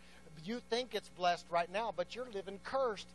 you 0.49 0.61
think 0.70 0.94
it's 0.94 1.08
blessed 1.11 1.47
right 1.50 1.70
now, 1.70 1.92
but 1.94 2.14
you're 2.14 2.28
living 2.32 2.58
cursed. 2.64 3.06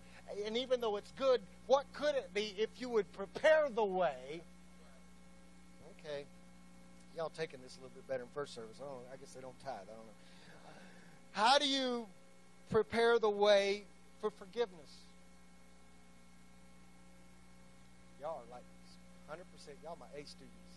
And 0.46 0.58
even 0.58 0.80
though 0.80 0.98
it's 0.98 1.12
good, 1.18 1.42
what 1.68 1.86
could 1.94 2.16
it 2.16 2.34
be 2.34 2.54
if 2.58 2.70
you 2.78 2.90
would 2.90 3.12
prepare 3.14 3.68
the 3.74 3.84
way? 3.84 4.42
Okay. 6.00 6.26
Y'all 7.16 7.32
taking 7.38 7.60
this 7.62 7.78
a 7.78 7.80
little 7.82 7.94
bit 7.94 8.08
better 8.08 8.24
in 8.24 8.30
first 8.34 8.56
service. 8.56 8.78
I, 8.82 8.86
don't, 8.86 9.06
I 9.14 9.18
guess 9.18 9.34
they 9.34 9.42
don't 9.42 9.58
tithe. 9.64 9.86
I 9.86 9.94
don't 9.94 10.06
know. 10.06 10.20
How 11.34 11.58
do 11.58 11.68
you 11.68 12.06
prepare 12.72 13.20
the 13.20 13.30
way 13.30 13.84
for 14.22 14.30
forgiveness? 14.32 14.90
Y'all 18.22 18.42
are 18.42 18.50
like 18.50 18.64
100%. 19.30 19.38
Y'all 19.84 19.98
my 20.00 20.10
A 20.18 20.26
students. 20.26 20.74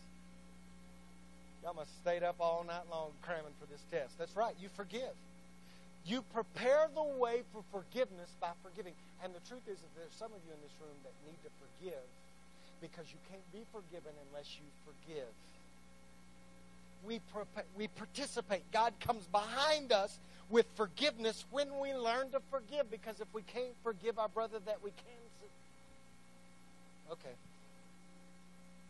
Y'all 1.62 1.74
must 1.74 1.90
have 1.90 2.02
stayed 2.04 2.22
up 2.22 2.36
all 2.38 2.64
night 2.66 2.84
long 2.90 3.10
cramming 3.22 3.54
for 3.58 3.66
this 3.66 3.82
test. 3.90 4.18
That's 4.18 4.36
right. 4.36 4.54
You 4.60 4.68
forgive. 4.76 5.14
You 6.06 6.22
prepare 6.30 6.86
the 6.94 7.02
way 7.02 7.42
for 7.50 7.66
forgiveness 7.74 8.30
by 8.40 8.54
forgiving. 8.62 8.94
And 9.24 9.34
the 9.34 9.42
truth 9.50 9.66
is 9.66 9.74
that 9.82 9.92
there's 9.98 10.14
some 10.14 10.30
of 10.30 10.40
you 10.46 10.54
in 10.54 10.60
this 10.62 10.76
room 10.78 10.94
that 11.02 11.10
need 11.26 11.40
to 11.42 11.50
forgive 11.58 12.06
because 12.78 13.10
you 13.10 13.18
can't 13.26 13.42
be 13.50 13.66
forgiven 13.74 14.14
unless 14.30 14.46
you 14.60 14.66
forgive. 14.86 15.26
We, 17.04 17.20
we 17.76 17.88
participate. 17.88 18.62
God 18.72 18.92
comes 19.00 19.24
behind 19.26 19.92
us 19.92 20.18
with 20.50 20.66
forgiveness 20.74 21.44
when 21.50 21.68
we 21.80 21.94
learn 21.94 22.30
to 22.30 22.40
forgive 22.50 22.90
because 22.90 23.20
if 23.20 23.28
we 23.32 23.42
can't 23.42 23.74
forgive 23.82 24.18
our 24.18 24.28
brother 24.28 24.58
that 24.66 24.82
we 24.82 24.90
can. 24.90 27.12
Okay. 27.12 27.34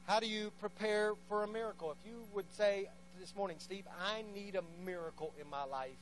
How 0.06 0.20
do 0.20 0.26
you 0.26 0.50
prepare 0.60 1.12
for 1.28 1.44
a 1.44 1.48
miracle? 1.48 1.92
If 1.92 2.10
you 2.10 2.18
would 2.34 2.50
say 2.56 2.88
this 3.20 3.34
morning, 3.36 3.56
Steve, 3.58 3.84
I 4.00 4.22
need 4.34 4.54
a 4.54 4.62
miracle 4.84 5.34
in 5.40 5.50
my 5.50 5.64
life 5.64 5.96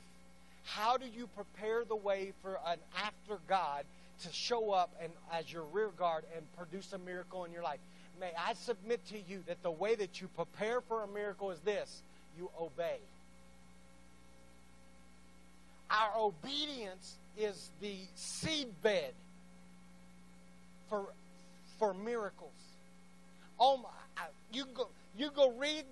how 0.65 0.97
do 0.97 1.07
you 1.07 1.27
prepare 1.29 1.85
the 1.85 1.97
way 1.97 2.33
for 2.43 2.59
an 2.67 2.79
after 2.97 3.39
God 3.49 3.85
to 4.23 4.33
show 4.33 4.73
up 4.73 4.95
and 5.01 5.13
as 5.33 5.53
your 5.53 5.65
rear 5.65 5.91
guard 5.97 6.25
and 6.35 6.45
produce 6.57 6.93
a 6.93 6.99
miracle 6.99 7.45
in 7.45 7.53
your 7.53 7.63
life? 7.63 7.81
May 8.21 8.31
I 8.39 8.55
submit 8.55 9.05
to 9.09 9.19
you 9.29 9.43
that 9.47 9.63
the 9.63 9.71
way 9.71 9.95
that 9.95 10.21
you 10.21 10.29
prepare 10.29 10.81
for 10.81 11.03
a 11.03 11.09
miracle 11.09 11.51
is 11.51 11.61
this 11.61 12.03
you 12.39 12.51
obey. 12.61 12.99
Our 15.91 16.11
obedience 16.17 17.17
is 17.37 17.71
the 17.81 17.95
seedbed 18.17 19.13
for, 20.89 21.07
for 21.79 21.95
miracles. 21.95 22.51
Oh 23.59 23.77
my, 23.77 24.25
you 24.53 24.65
go, 24.75 24.89
you 25.17 25.31
go 25.31 25.53
read 25.53 25.85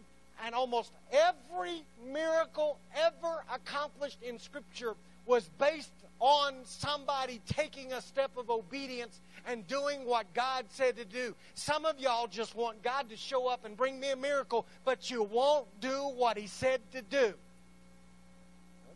and 0.45 0.55
almost 0.55 0.91
every 1.13 1.83
miracle 2.13 2.79
ever 2.97 3.45
accomplished 3.53 4.19
in 4.23 4.39
Scripture 4.39 4.95
was 5.27 5.49
based 5.59 5.93
on 6.23 6.55
somebody 6.63 7.41
taking 7.49 7.93
a 7.93 8.01
step 8.01 8.31
of 8.37 8.49
obedience 8.49 9.21
and 9.45 9.67
doing 9.67 10.05
what 10.07 10.33
God 10.35 10.67
said 10.69 10.97
to 10.97 11.05
do. 11.05 11.35
Some 11.55 11.85
of 11.85 11.99
y'all 11.99 12.29
just 12.29 12.55
want 12.55 12.81
God 12.85 13.11
to 13.11 13.17
show 13.17 13.49
up 13.49 13.65
and 13.65 13.77
bring 13.77 13.99
me 13.99 14.13
a 14.13 14.17
miracle, 14.17 14.65
but 14.85 15.11
you 15.11 15.25
won't 15.25 15.67
do 15.81 16.13
what 16.17 16.39
He 16.39 16.47
said 16.47 16.81
to 16.93 17.03
do. 17.03 17.35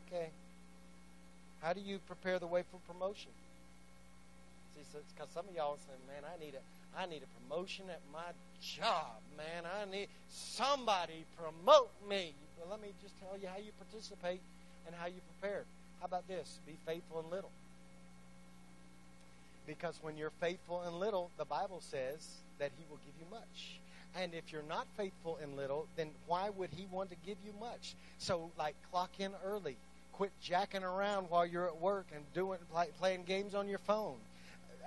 Okay. 0.06 0.28
How 1.60 1.72
do 1.72 1.80
you 1.80 1.98
prepare 2.06 2.38
the 2.38 2.46
way 2.46 2.62
for 2.70 2.78
promotion? 2.92 3.32
See, 4.76 4.98
because 5.12 5.28
some 5.34 5.48
of 5.48 5.54
y'all 5.56 5.72
are 5.72 5.82
saying, 5.84 5.98
man, 6.06 6.30
I 6.32 6.38
need 6.38 6.54
a 6.54 6.62
I 6.98 7.06
need 7.06 7.22
a 7.22 7.40
promotion 7.42 7.86
at 7.90 8.00
my 8.12 8.30
job, 8.62 9.20
man. 9.36 9.64
I 9.66 9.90
need 9.90 10.08
somebody 10.30 11.26
promote 11.36 11.90
me. 12.08 12.32
Well, 12.56 12.68
let 12.70 12.80
me 12.80 12.94
just 13.02 13.14
tell 13.20 13.36
you 13.36 13.48
how 13.48 13.58
you 13.58 13.72
participate 13.76 14.40
and 14.86 14.94
how 14.94 15.06
you 15.06 15.20
prepare. 15.40 15.64
How 16.00 16.06
about 16.06 16.28
this? 16.28 16.58
Be 16.66 16.76
faithful 16.86 17.20
in 17.20 17.30
little. 17.30 17.50
Because 19.66 19.98
when 20.02 20.16
you're 20.16 20.30
faithful 20.40 20.82
in 20.86 21.00
little, 21.00 21.30
the 21.38 21.44
Bible 21.44 21.80
says 21.80 22.26
that 22.58 22.70
He 22.78 22.84
will 22.88 22.98
give 23.04 23.14
you 23.18 23.26
much. 23.30 23.78
And 24.14 24.32
if 24.32 24.52
you're 24.52 24.62
not 24.62 24.86
faithful 24.96 25.38
in 25.42 25.56
little, 25.56 25.86
then 25.96 26.10
why 26.26 26.50
would 26.50 26.70
He 26.70 26.86
want 26.90 27.10
to 27.10 27.16
give 27.26 27.36
you 27.44 27.52
much? 27.60 27.94
So, 28.18 28.50
like, 28.58 28.76
clock 28.90 29.10
in 29.18 29.32
early. 29.44 29.76
Quit 30.12 30.32
jacking 30.42 30.84
around 30.84 31.28
while 31.28 31.44
you're 31.44 31.66
at 31.66 31.80
work 31.80 32.06
and 32.14 32.24
doing 32.32 32.58
play, 32.72 32.86
playing 32.98 33.24
games 33.24 33.54
on 33.54 33.68
your 33.68 33.80
phone. 33.80 34.16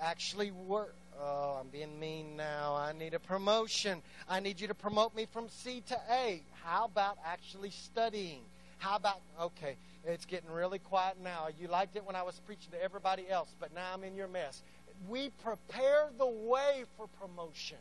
Actually, 0.00 0.50
work 0.50 0.94
Oh, 1.22 1.58
I'm 1.60 1.68
being 1.68 2.00
mean 2.00 2.36
now. 2.36 2.74
I 2.74 2.92
need 2.92 3.14
a 3.14 3.18
promotion. 3.18 4.00
I 4.28 4.40
need 4.40 4.60
you 4.60 4.68
to 4.68 4.74
promote 4.74 5.14
me 5.14 5.26
from 5.30 5.48
C 5.48 5.82
to 5.88 5.98
A. 6.10 6.42
How 6.64 6.86
about 6.86 7.18
actually 7.26 7.70
studying? 7.70 8.40
How 8.78 8.96
about, 8.96 9.20
okay, 9.38 9.76
it's 10.04 10.24
getting 10.24 10.50
really 10.50 10.78
quiet 10.78 11.16
now. 11.22 11.48
You 11.60 11.68
liked 11.68 11.96
it 11.96 12.04
when 12.04 12.16
I 12.16 12.22
was 12.22 12.40
preaching 12.46 12.70
to 12.72 12.82
everybody 12.82 13.28
else, 13.28 13.48
but 13.60 13.74
now 13.74 13.92
I'm 13.92 14.04
in 14.04 14.14
your 14.14 14.28
mess. 14.28 14.62
We 15.08 15.30
prepare 15.42 16.08
the 16.18 16.26
way 16.26 16.84
for 16.96 17.06
promotion. 17.20 17.78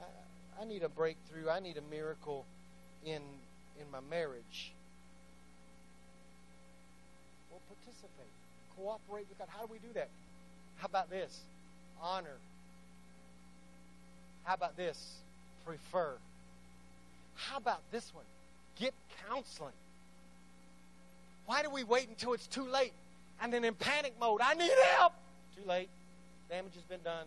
I, 0.00 0.62
I 0.62 0.64
need 0.64 0.82
a 0.82 0.88
breakthrough. 0.88 1.48
I 1.48 1.60
need 1.60 1.76
a 1.76 1.90
miracle 1.90 2.44
in, 3.04 3.22
in 3.80 3.90
my 3.92 4.00
marriage. 4.10 4.72
Well, 7.50 7.60
participate 7.68 8.32
cooperate 8.78 9.26
with 9.28 9.38
God. 9.38 9.48
How 9.48 9.66
do 9.66 9.72
we 9.72 9.78
do 9.78 9.92
that? 9.94 10.08
How 10.76 10.86
about 10.86 11.10
this? 11.10 11.40
Honor. 12.00 12.36
How 14.44 14.54
about 14.54 14.76
this? 14.76 14.98
Prefer. 15.66 16.14
How 17.34 17.58
about 17.58 17.80
this 17.90 18.12
one? 18.14 18.24
Get 18.78 18.94
counseling. 19.28 19.72
Why 21.46 21.62
do 21.62 21.70
we 21.70 21.84
wait 21.84 22.08
until 22.08 22.32
it's 22.34 22.46
too 22.46 22.64
late 22.64 22.92
and 23.40 23.52
then 23.52 23.64
in 23.64 23.74
panic 23.74 24.14
mode? 24.20 24.40
I 24.42 24.54
need 24.54 24.70
help. 24.96 25.14
Too 25.56 25.68
late. 25.68 25.88
Damage 26.50 26.74
has 26.74 26.84
been 26.84 27.02
done. 27.02 27.26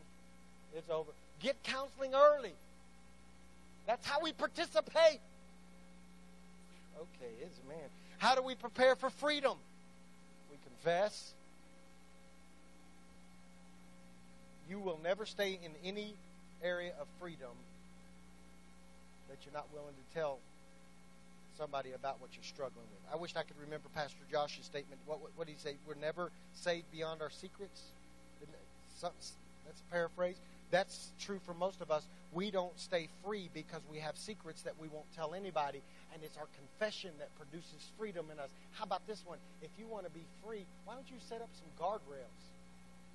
It's 0.75 0.89
over. 0.89 1.11
Get 1.41 1.61
counseling 1.63 2.13
early. 2.13 2.53
That's 3.87 4.05
how 4.05 4.21
we 4.21 4.31
participate. 4.31 5.19
Okay, 6.97 7.33
is 7.41 7.51
man. 7.67 7.77
How 8.19 8.35
do 8.35 8.43
we 8.43 8.55
prepare 8.55 8.95
for 8.95 9.09
freedom? 9.09 9.57
We 10.51 10.57
confess, 10.63 11.33
You 14.71 14.79
will 14.79 14.99
never 15.03 15.25
stay 15.25 15.59
in 15.65 15.71
any 15.83 16.13
area 16.63 16.93
of 16.97 17.05
freedom 17.19 17.51
that 19.27 19.37
you're 19.43 19.53
not 19.53 19.67
willing 19.73 19.93
to 19.93 20.17
tell 20.17 20.39
somebody 21.61 21.91
about 21.91 22.19
what 22.19 22.31
you're 22.33 22.43
struggling 22.43 22.89
with. 22.89 23.13
I 23.13 23.17
wish 23.21 23.35
I 23.35 23.43
could 23.43 23.59
remember 23.61 23.85
Pastor 23.93 24.25
Josh's 24.31 24.65
statement. 24.65 24.99
What, 25.05 25.21
what, 25.21 25.29
what 25.35 25.45
did 25.45 25.53
he 25.53 25.59
say? 25.61 25.75
We're 25.85 25.93
never 25.93 26.31
saved 26.53 26.89
beyond 26.91 27.21
our 27.21 27.29
secrets. 27.29 27.93
That's 29.01 29.33
a 29.87 29.91
paraphrase. 29.91 30.37
That's 30.71 31.11
true 31.19 31.39
for 31.45 31.53
most 31.53 31.81
of 31.81 31.91
us. 31.91 32.07
We 32.33 32.49
don't 32.49 32.73
stay 32.79 33.09
free 33.23 33.49
because 33.53 33.81
we 33.91 33.99
have 33.99 34.17
secrets 34.17 34.63
that 34.63 34.73
we 34.81 34.87
won't 34.87 35.05
tell 35.15 35.35
anybody, 35.35 35.81
and 36.13 36.23
it's 36.23 36.37
our 36.37 36.47
confession 36.57 37.11
that 37.19 37.29
produces 37.37 37.91
freedom 37.99 38.25
in 38.31 38.39
us. 38.39 38.49
How 38.73 38.85
about 38.85 39.05
this 39.05 39.21
one? 39.23 39.37
If 39.61 39.69
you 39.77 39.85
want 39.85 40.05
to 40.05 40.11
be 40.11 40.25
free, 40.43 40.65
why 40.85 40.95
don't 40.95 41.09
you 41.11 41.17
set 41.29 41.41
up 41.41 41.49
some 41.53 41.69
guardrails? 41.77 42.41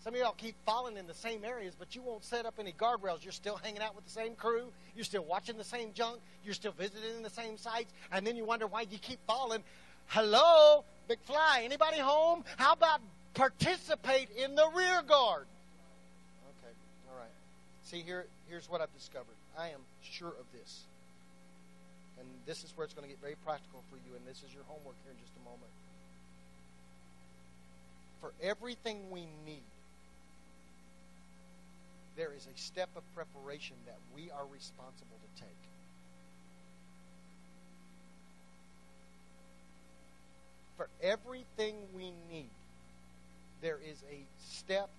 Some 0.07 0.14
of 0.14 0.21
y'all 0.21 0.37
keep 0.38 0.55
falling 0.64 0.97
in 0.97 1.09
the 1.09 1.14
same 1.14 1.45
areas, 1.45 1.75
but 1.77 1.97
you 1.97 2.01
won't 2.01 2.23
set 2.23 2.47
up 2.47 2.55
any 2.61 2.71
guardrails. 2.71 3.25
You're 3.25 3.33
still 3.33 3.57
hanging 3.57 3.83
out 3.83 3.97
with 3.97 4.05
the 4.05 4.12
same 4.12 4.37
crew. 4.37 4.69
You're 4.95 5.05
still 5.05 5.25
watching 5.25 5.59
the 5.59 5.64
same 5.64 5.95
junk. 5.95 6.21
You're 6.45 6.55
still 6.55 6.71
visiting 6.71 7.25
the 7.25 7.31
same 7.31 7.59
sites. 7.59 7.92
And 8.12 8.25
then 8.25 8.37
you 8.37 8.45
wonder 8.45 8.69
why 8.69 8.83
you 8.83 8.99
keep 8.99 9.19
falling. 9.27 9.64
Hello, 10.07 10.85
McFly, 11.11 11.64
anybody 11.64 11.99
home? 11.99 12.45
How 12.57 12.75
about 12.75 13.01
participate 13.35 14.29
in 14.37 14.55
the 14.55 14.69
rear 14.77 15.03
guard? 15.03 15.47
Okay, 16.62 16.75
all 17.11 17.19
right. 17.19 17.35
See, 17.83 18.03
here, 18.03 18.27
here's 18.49 18.71
what 18.71 18.81
I've 18.81 18.95
discovered. 18.95 19.35
I 19.59 19.71
am 19.71 19.81
sure 20.09 20.29
of 20.29 20.47
this. 20.53 20.83
And 22.21 22.29
this 22.47 22.62
is 22.62 22.73
where 22.77 22.85
it's 22.85 22.95
going 22.95 23.09
to 23.09 23.12
get 23.12 23.21
very 23.21 23.35
practical 23.45 23.83
for 23.90 23.97
you, 23.97 24.14
and 24.14 24.25
this 24.25 24.45
is 24.47 24.55
your 24.55 24.62
homework 24.69 24.95
here 25.03 25.11
in 25.11 25.19
just 25.19 25.35
a 25.35 25.45
moment 25.51 25.73
for 28.21 28.33
everything 28.42 29.11
we 29.11 29.27
need, 29.45 29.62
there 32.16 32.33
is 32.37 32.46
a 32.46 32.59
step 32.59 32.88
of 32.96 33.02
preparation 33.14 33.76
that 33.87 33.98
we 34.14 34.31
are 34.31 34.46
responsible 34.52 35.18
to 35.22 35.42
take. 35.42 35.50
For 40.76 40.88
everything 41.02 41.74
we 41.94 42.12
need, 42.31 42.50
there 43.62 43.79
is 43.79 44.02
a 44.11 44.20
step 44.50 44.90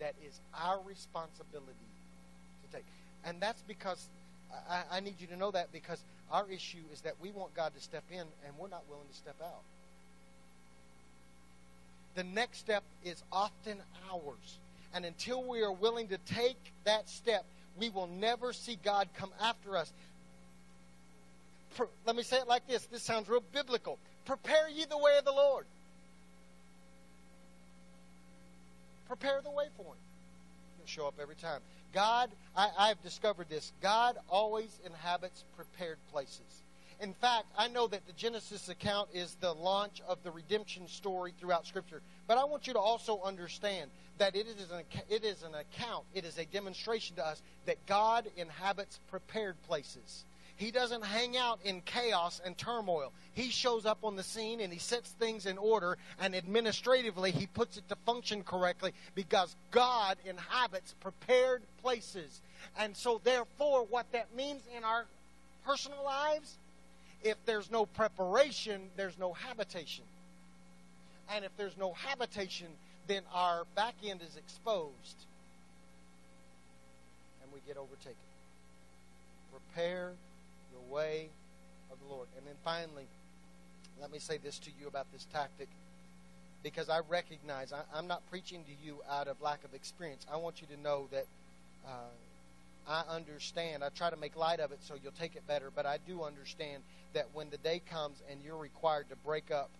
that 0.00 0.14
is 0.26 0.38
our 0.58 0.80
responsibility 0.86 1.88
to 2.64 2.76
take. 2.76 2.84
And 3.24 3.40
that's 3.40 3.62
because 3.68 4.08
I, 4.68 4.82
I, 4.90 5.00
need 5.00 5.14
you 5.18 5.26
to 5.28 5.36
know 5.36 5.50
that 5.52 5.72
because 5.72 6.02
our 6.30 6.46
issue 6.50 6.82
is 6.92 7.02
that 7.02 7.14
we 7.20 7.30
want 7.30 7.54
God 7.54 7.72
to 7.74 7.80
step 7.80 8.04
in 8.10 8.20
and 8.20 8.58
we're 8.58 8.68
not 8.68 8.82
willing 8.88 9.06
to 9.10 9.16
step 9.16 9.36
out. 9.42 9.62
The 12.14 12.24
next 12.24 12.58
step 12.58 12.82
is 13.04 13.22
often 13.32 13.78
ours. 14.12 14.58
And 14.94 15.04
until 15.04 15.42
we 15.42 15.62
are 15.62 15.72
willing 15.72 16.08
to 16.08 16.18
take 16.18 16.58
that 16.84 17.08
step, 17.08 17.44
we 17.78 17.88
will 17.90 18.06
never 18.06 18.52
see 18.52 18.78
God 18.82 19.08
come 19.16 19.30
after 19.40 19.76
us. 19.76 19.92
let 22.06 22.16
me 22.16 22.22
say 22.22 22.36
it 22.36 22.46
like 22.46 22.66
this. 22.66 22.84
This 22.86 23.02
sounds 23.02 23.28
real 23.28 23.42
biblical. 23.52 23.98
Prepare 24.24 24.68
ye 24.68 24.84
the 24.84 24.98
way 24.98 25.16
of 25.18 25.24
the 25.24 25.32
Lord. 25.32 25.64
Prepare 29.08 29.40
the 29.42 29.50
way 29.50 29.66
for 29.76 29.84
him. 29.84 30.00
He'll 30.78 30.86
show 30.86 31.06
up 31.06 31.14
every 31.20 31.36
time. 31.36 31.60
God, 31.92 32.30
I, 32.56 32.70
I've 32.78 33.02
discovered 33.02 33.48
this. 33.48 33.72
God 33.82 34.16
always 34.28 34.80
inhabits 34.86 35.44
prepared 35.56 35.98
places. 36.10 36.62
In 37.02 37.14
fact, 37.14 37.46
I 37.58 37.66
know 37.66 37.88
that 37.88 38.06
the 38.06 38.12
Genesis 38.12 38.68
account 38.68 39.08
is 39.12 39.34
the 39.40 39.52
launch 39.52 40.00
of 40.06 40.22
the 40.22 40.30
redemption 40.30 40.86
story 40.86 41.34
throughout 41.38 41.66
Scripture. 41.66 42.00
But 42.28 42.38
I 42.38 42.44
want 42.44 42.68
you 42.68 42.74
to 42.74 42.78
also 42.78 43.20
understand 43.24 43.90
that 44.18 44.36
it 44.36 44.46
is 44.46 44.70
an, 44.70 44.84
it 45.10 45.24
is 45.24 45.42
an 45.42 45.52
account, 45.56 46.04
it 46.14 46.24
is 46.24 46.38
a 46.38 46.44
demonstration 46.44 47.16
to 47.16 47.26
us 47.26 47.42
that 47.66 47.84
God 47.86 48.30
inhabits 48.36 49.00
prepared 49.10 49.60
places. 49.66 50.24
He 50.54 50.70
doesn't 50.70 51.04
hang 51.04 51.36
out 51.36 51.58
in 51.64 51.80
chaos 51.80 52.40
and 52.44 52.56
turmoil. 52.56 53.12
He 53.32 53.48
shows 53.48 53.84
up 53.84 54.04
on 54.04 54.14
the 54.14 54.22
scene 54.22 54.60
and 54.60 54.72
he 54.72 54.78
sets 54.78 55.10
things 55.10 55.46
in 55.46 55.58
order, 55.58 55.98
and 56.20 56.36
administratively, 56.36 57.32
he 57.32 57.48
puts 57.48 57.78
it 57.78 57.88
to 57.88 57.96
function 58.06 58.44
correctly 58.44 58.92
because 59.16 59.56
God 59.72 60.18
inhabits 60.24 60.94
prepared 61.00 61.62
places. 61.82 62.40
And 62.78 62.96
so, 62.96 63.20
therefore, 63.24 63.86
what 63.90 64.12
that 64.12 64.36
means 64.36 64.62
in 64.76 64.84
our 64.84 65.06
personal 65.64 66.04
lives, 66.04 66.58
if 67.22 67.36
there's 67.46 67.70
no 67.70 67.86
preparation, 67.86 68.82
there's 68.96 69.18
no 69.18 69.32
habitation. 69.32 70.04
And 71.34 71.44
if 71.44 71.56
there's 71.56 71.76
no 71.76 71.92
habitation, 71.92 72.68
then 73.06 73.22
our 73.32 73.64
back 73.74 73.94
end 74.04 74.20
is 74.22 74.36
exposed 74.36 75.26
and 77.42 77.52
we 77.52 77.60
get 77.66 77.76
overtaken. 77.76 78.16
Prepare 79.52 80.12
the 80.72 80.94
way 80.94 81.28
of 81.90 81.98
the 82.00 82.14
Lord. 82.14 82.28
And 82.36 82.46
then 82.46 82.54
finally, 82.64 83.06
let 84.00 84.12
me 84.12 84.18
say 84.18 84.38
this 84.38 84.58
to 84.60 84.70
you 84.80 84.88
about 84.88 85.06
this 85.12 85.26
tactic 85.32 85.68
because 86.62 86.88
I 86.88 87.00
recognize 87.08 87.72
I, 87.72 87.98
am 87.98 88.06
not 88.06 88.22
preaching 88.30 88.64
to 88.64 88.86
you 88.86 88.98
out 89.10 89.28
of 89.28 89.40
lack 89.40 89.64
of 89.64 89.74
experience. 89.74 90.26
I 90.32 90.36
want 90.36 90.60
you 90.60 90.66
to 90.74 90.80
know 90.80 91.08
that 91.10 91.26
uh, 91.86 92.10
I 92.88 93.02
understand. 93.08 93.84
I 93.84 93.88
try 93.90 94.10
to 94.10 94.16
make 94.16 94.36
light 94.36 94.60
of 94.60 94.72
it 94.72 94.78
so 94.82 94.94
you'll 95.02 95.12
take 95.12 95.36
it 95.36 95.46
better, 95.46 95.70
but 95.74 95.86
I 95.86 95.98
do 96.06 96.22
understand 96.22 96.82
that 97.14 97.28
when 97.32 97.50
the 97.50 97.58
day 97.58 97.80
comes 97.90 98.22
and 98.30 98.40
you're 98.42 98.56
required 98.56 99.08
to 99.10 99.16
break 99.16 99.50
up 99.50 99.70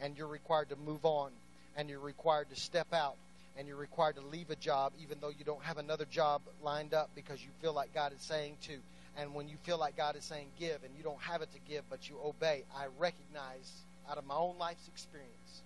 and 0.00 0.16
you're 0.16 0.26
required 0.26 0.70
to 0.70 0.76
move 0.76 1.04
on 1.04 1.30
and 1.76 1.88
you're 1.88 2.00
required 2.00 2.48
to 2.50 2.56
step 2.56 2.92
out 2.92 3.16
and 3.56 3.68
you're 3.68 3.76
required 3.76 4.16
to 4.16 4.22
leave 4.22 4.50
a 4.50 4.56
job 4.56 4.92
even 5.00 5.18
though 5.20 5.28
you 5.28 5.44
don't 5.44 5.62
have 5.62 5.78
another 5.78 6.04
job 6.06 6.40
lined 6.62 6.92
up 6.92 7.10
because 7.14 7.42
you 7.42 7.50
feel 7.60 7.72
like 7.72 7.94
God 7.94 8.12
is 8.12 8.22
saying 8.22 8.56
to 8.62 8.78
and 9.16 9.34
when 9.34 9.48
you 9.48 9.56
feel 9.62 9.78
like 9.78 9.96
God 9.96 10.16
is 10.16 10.24
saying 10.24 10.48
give 10.58 10.82
and 10.84 10.92
you 10.96 11.02
don't 11.02 11.20
have 11.20 11.42
it 11.42 11.52
to 11.52 11.58
give 11.68 11.88
but 11.88 12.08
you 12.08 12.16
obey, 12.24 12.64
I 12.76 12.86
recognize 12.98 13.70
out 14.10 14.18
of 14.18 14.26
my 14.26 14.34
own 14.34 14.58
life's 14.58 14.88
experience, 14.88 15.62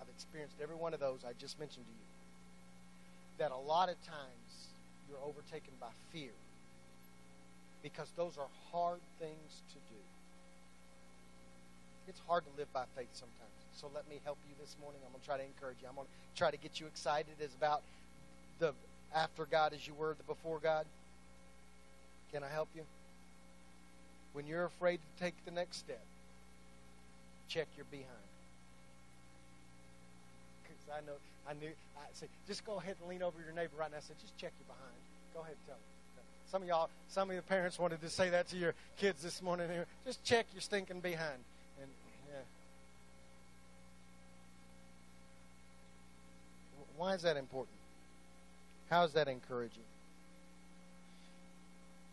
I've 0.00 0.08
experienced 0.08 0.56
every 0.62 0.76
one 0.76 0.94
of 0.94 1.00
those 1.00 1.20
I 1.26 1.32
just 1.38 1.58
mentioned 1.58 1.84
to 1.84 1.92
you, 1.92 2.06
that 3.38 3.50
a 3.50 3.56
lot 3.56 3.88
of 3.88 3.96
times 4.06 4.67
you're 5.08 5.22
overtaken 5.24 5.72
by 5.80 5.88
fear 6.12 6.32
because 7.82 8.08
those 8.16 8.36
are 8.36 8.48
hard 8.72 9.00
things 9.18 9.62
to 9.70 9.74
do. 9.74 10.00
It's 12.08 12.20
hard 12.26 12.44
to 12.44 12.50
live 12.58 12.72
by 12.72 12.84
faith 12.96 13.12
sometimes. 13.12 13.58
So 13.76 13.88
let 13.94 14.08
me 14.08 14.20
help 14.24 14.38
you 14.48 14.54
this 14.60 14.76
morning. 14.80 15.00
I'm 15.04 15.12
going 15.12 15.20
to 15.20 15.26
try 15.26 15.36
to 15.36 15.44
encourage 15.44 15.76
you. 15.82 15.88
I'm 15.88 15.94
going 15.94 16.06
to 16.06 16.38
try 16.38 16.50
to 16.50 16.56
get 16.56 16.80
you 16.80 16.86
excited 16.86 17.34
as 17.42 17.54
about 17.54 17.82
the 18.58 18.72
after 19.14 19.46
God 19.46 19.72
as 19.72 19.86
you 19.86 19.94
were 19.94 20.14
the 20.14 20.24
before 20.24 20.58
God. 20.58 20.84
Can 22.32 22.42
I 22.42 22.48
help 22.48 22.68
you? 22.74 22.82
When 24.32 24.46
you're 24.46 24.64
afraid 24.64 24.98
to 24.98 25.24
take 25.24 25.34
the 25.44 25.50
next 25.50 25.78
step, 25.78 26.02
check 27.48 27.68
your 27.76 27.86
behind. 27.90 28.06
Because 30.62 30.84
I 30.92 31.00
know, 31.06 31.16
I 31.48 31.54
knew, 31.54 31.70
I 31.96 32.04
say, 32.12 32.26
just 32.46 32.64
go 32.66 32.78
ahead 32.78 32.96
and 33.00 33.08
lean 33.08 33.22
over 33.22 33.38
your 33.42 33.54
neighbor 33.54 33.76
right 33.78 33.90
now. 33.90 33.96
I 33.96 34.00
said, 34.00 34.16
just 34.20 34.36
check 34.36 34.52
your 34.60 34.66
behind. 34.76 34.98
Go 35.32 35.40
ahead 35.40 35.54
and 35.54 35.66
tell 35.66 35.76
them. 35.76 35.84
Some 36.50 36.62
of 36.62 36.68
y'all, 36.68 36.88
some 37.08 37.30
of 37.30 37.36
the 37.36 37.42
parents 37.42 37.78
wanted 37.78 38.00
to 38.00 38.08
say 38.08 38.30
that 38.30 38.48
to 38.48 38.56
your 38.56 38.74
kids 38.96 39.22
this 39.22 39.42
morning. 39.42 39.68
Just 40.06 40.24
check 40.24 40.46
your 40.54 40.62
stinking 40.62 41.00
behind. 41.00 41.38
And 41.80 41.90
yeah. 42.28 42.40
Why 46.96 47.14
is 47.14 47.22
that 47.22 47.36
important? 47.36 47.76
How 48.88 49.04
is 49.04 49.12
that 49.12 49.28
encouraging? 49.28 49.82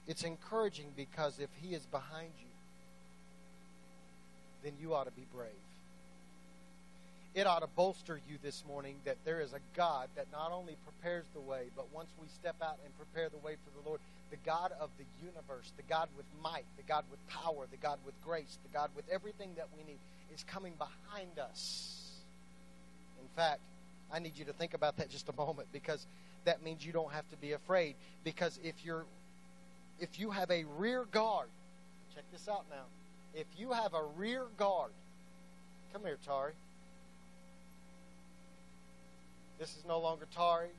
It's 0.08 0.24
encouraging 0.24 0.88
because 0.98 1.40
if 1.40 1.50
He 1.62 1.74
is 1.74 1.86
behind 1.86 2.32
you, 2.40 2.48
then 4.64 4.74
you 4.82 4.94
ought 4.94 5.06
to 5.06 5.12
be 5.12 5.26
brave. 5.34 5.52
It 7.36 7.46
ought 7.46 7.60
to 7.60 7.68
bolster 7.68 8.22
you 8.30 8.38
this 8.42 8.64
morning 8.66 8.96
that 9.04 9.18
there 9.26 9.42
is 9.42 9.52
a 9.52 9.60
God 9.76 10.08
that 10.16 10.28
not 10.32 10.54
only 10.54 10.78
prepares 10.86 11.26
the 11.34 11.42
way, 11.42 11.66
but 11.76 11.94
once 11.94 12.08
we 12.22 12.28
step 12.30 12.56
out 12.64 12.78
and 12.86 12.98
prepare 12.98 13.28
the 13.28 13.46
way 13.46 13.58
for 13.62 13.82
the 13.82 13.88
Lord, 13.88 14.00
the 14.32 14.38
God 14.46 14.72
of 14.80 14.90
the 14.98 15.04
universe, 15.22 15.74
the 15.76 15.84
God 15.84 16.08
with 16.16 16.26
might, 16.42 16.64
the 16.78 16.84
God 16.84 17.04
with 17.12 17.20
power, 17.28 17.66
the 17.70 17.78
God 17.78 18.00
with 18.06 18.16
grace, 18.24 18.58
the 18.64 18.74
God 18.74 18.90
with 18.96 19.04
everything 19.12 19.50
that 19.58 19.68
we 19.78 19.84
need, 19.84 20.00
is 20.34 20.46
coming 20.46 20.76
behind 20.78 21.38
us. 21.38 22.22
In 23.20 23.28
fact, 23.36 23.60
I 24.14 24.20
need 24.20 24.38
you 24.38 24.46
to 24.46 24.54
think 24.54 24.74
about 24.74 24.96
that 24.98 25.10
just 25.10 25.28
a 25.28 25.36
moment 25.36 25.68
because 25.74 26.08
that 26.46 26.64
means 26.64 26.86
you 26.86 26.94
don't 26.94 27.12
have 27.12 27.30
to 27.32 27.36
be 27.36 27.52
afraid. 27.52 27.96
Because 28.24 28.58
if 28.64 28.86
you're 28.86 29.04
if 30.00 30.20
you 30.20 30.32
have 30.32 30.52
a 30.52 30.64
rear 30.78 31.06
guard, 31.12 31.48
check 32.14 32.24
this 32.32 32.48
out 32.48 32.64
now. 32.70 32.84
If 33.34 33.48
you 33.58 33.74
have 33.74 33.94
a 33.94 34.04
rear 34.16 34.46
guard, 34.58 34.92
come 35.92 36.04
here, 36.04 36.18
Tari. 36.26 36.54
This 39.60 39.70
is 39.78 39.86
no 39.88 40.00
longer 40.00 40.28
Tari. 40.36 40.70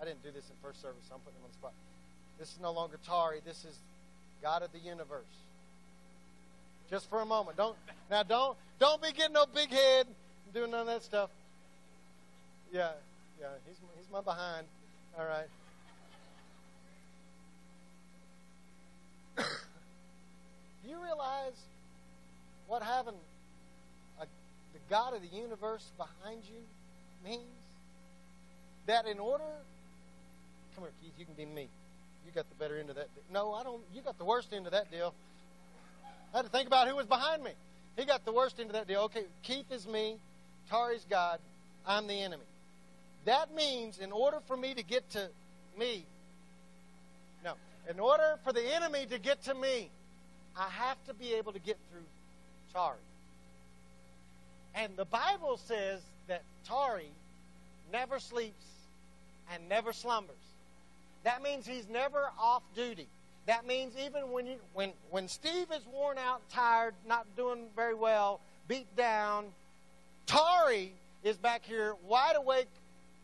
I 0.00 0.04
didn't 0.04 0.22
do 0.22 0.30
this 0.30 0.44
in 0.48 0.56
first 0.62 0.80
service, 0.80 1.04
so 1.08 1.14
I'm 1.14 1.20
putting 1.20 1.38
him 1.38 1.44
on 1.44 1.50
the 1.50 1.54
spot. 1.54 1.72
This 2.38 2.48
is 2.48 2.58
no 2.60 2.72
longer 2.72 2.98
Tari. 3.06 3.40
This 3.44 3.64
is 3.64 3.78
God 4.42 4.62
of 4.62 4.72
the 4.72 4.78
universe. 4.78 5.24
Just 6.90 7.08
for 7.08 7.20
a 7.20 7.26
moment. 7.26 7.56
Don't 7.56 7.76
now 8.10 8.22
don't 8.22 8.56
don't 8.78 9.00
be 9.02 9.12
getting 9.12 9.32
no 9.32 9.46
big 9.46 9.70
head 9.70 10.06
and 10.06 10.54
doing 10.54 10.70
none 10.70 10.80
of 10.80 10.86
that 10.86 11.02
stuff. 11.02 11.30
Yeah, 12.72 12.90
yeah, 13.40 13.46
he's 13.66 13.76
he's 13.96 14.10
my 14.12 14.20
behind. 14.20 14.66
All 15.18 15.24
right. 15.24 15.48
Do 20.82 20.90
you 20.90 21.02
realize 21.02 21.58
what 22.66 22.82
having 22.82 23.14
a, 24.20 24.24
the 24.24 24.80
God 24.90 25.14
of 25.14 25.22
the 25.22 25.28
universe 25.28 25.90
behind 25.96 26.42
you 26.44 26.60
means? 27.28 27.63
That 28.86 29.06
in 29.06 29.18
order, 29.18 29.44
come 30.74 30.84
here, 30.84 30.92
Keith, 31.02 31.12
you 31.18 31.24
can 31.24 31.34
be 31.34 31.46
me. 31.46 31.68
You 32.26 32.32
got 32.32 32.48
the 32.48 32.56
better 32.56 32.78
end 32.78 32.90
of 32.90 32.96
that. 32.96 33.08
No, 33.32 33.54
I 33.54 33.62
don't. 33.62 33.80
You 33.94 34.02
got 34.02 34.18
the 34.18 34.24
worst 34.24 34.52
end 34.52 34.66
of 34.66 34.72
that 34.72 34.90
deal. 34.90 35.14
I 36.32 36.38
had 36.38 36.46
to 36.46 36.50
think 36.50 36.66
about 36.66 36.88
who 36.88 36.96
was 36.96 37.06
behind 37.06 37.42
me. 37.42 37.52
He 37.96 38.04
got 38.04 38.24
the 38.24 38.32
worst 38.32 38.58
end 38.58 38.70
of 38.70 38.74
that 38.74 38.88
deal. 38.88 39.02
Okay, 39.02 39.24
Keith 39.42 39.70
is 39.70 39.86
me. 39.86 40.16
Tari's 40.68 41.04
God. 41.08 41.38
I'm 41.86 42.06
the 42.06 42.20
enemy. 42.20 42.42
That 43.24 43.54
means 43.54 43.98
in 43.98 44.12
order 44.12 44.38
for 44.46 44.56
me 44.56 44.74
to 44.74 44.82
get 44.82 45.08
to 45.10 45.28
me, 45.78 46.04
no, 47.44 47.54
in 47.90 48.00
order 48.00 48.38
for 48.44 48.52
the 48.52 48.74
enemy 48.74 49.06
to 49.06 49.18
get 49.18 49.42
to 49.44 49.54
me, 49.54 49.90
I 50.56 50.68
have 50.68 50.96
to 51.06 51.14
be 51.14 51.34
able 51.34 51.52
to 51.52 51.58
get 51.58 51.78
through 51.90 52.04
Tari. 52.72 52.96
And 54.74 54.96
the 54.96 55.04
Bible 55.04 55.58
says 55.64 56.00
that 56.26 56.42
Tari 56.66 57.08
never 57.92 58.18
sleeps 58.18 58.64
and 59.52 59.68
never 59.68 59.92
slumbers. 59.92 60.36
That 61.24 61.42
means 61.42 61.66
he's 61.66 61.88
never 61.88 62.30
off 62.38 62.62
duty. 62.74 63.08
That 63.46 63.66
means 63.66 63.94
even 63.98 64.30
when 64.30 64.46
you 64.46 64.56
when 64.72 64.92
when 65.10 65.28
Steve 65.28 65.66
is 65.74 65.86
worn 65.92 66.18
out, 66.18 66.42
tired, 66.50 66.94
not 67.06 67.26
doing 67.36 67.66
very 67.76 67.94
well, 67.94 68.40
beat 68.68 68.94
down, 68.96 69.46
Tari 70.26 70.92
is 71.22 71.36
back 71.36 71.64
here 71.64 71.94
wide 72.06 72.36
awake, 72.36 72.68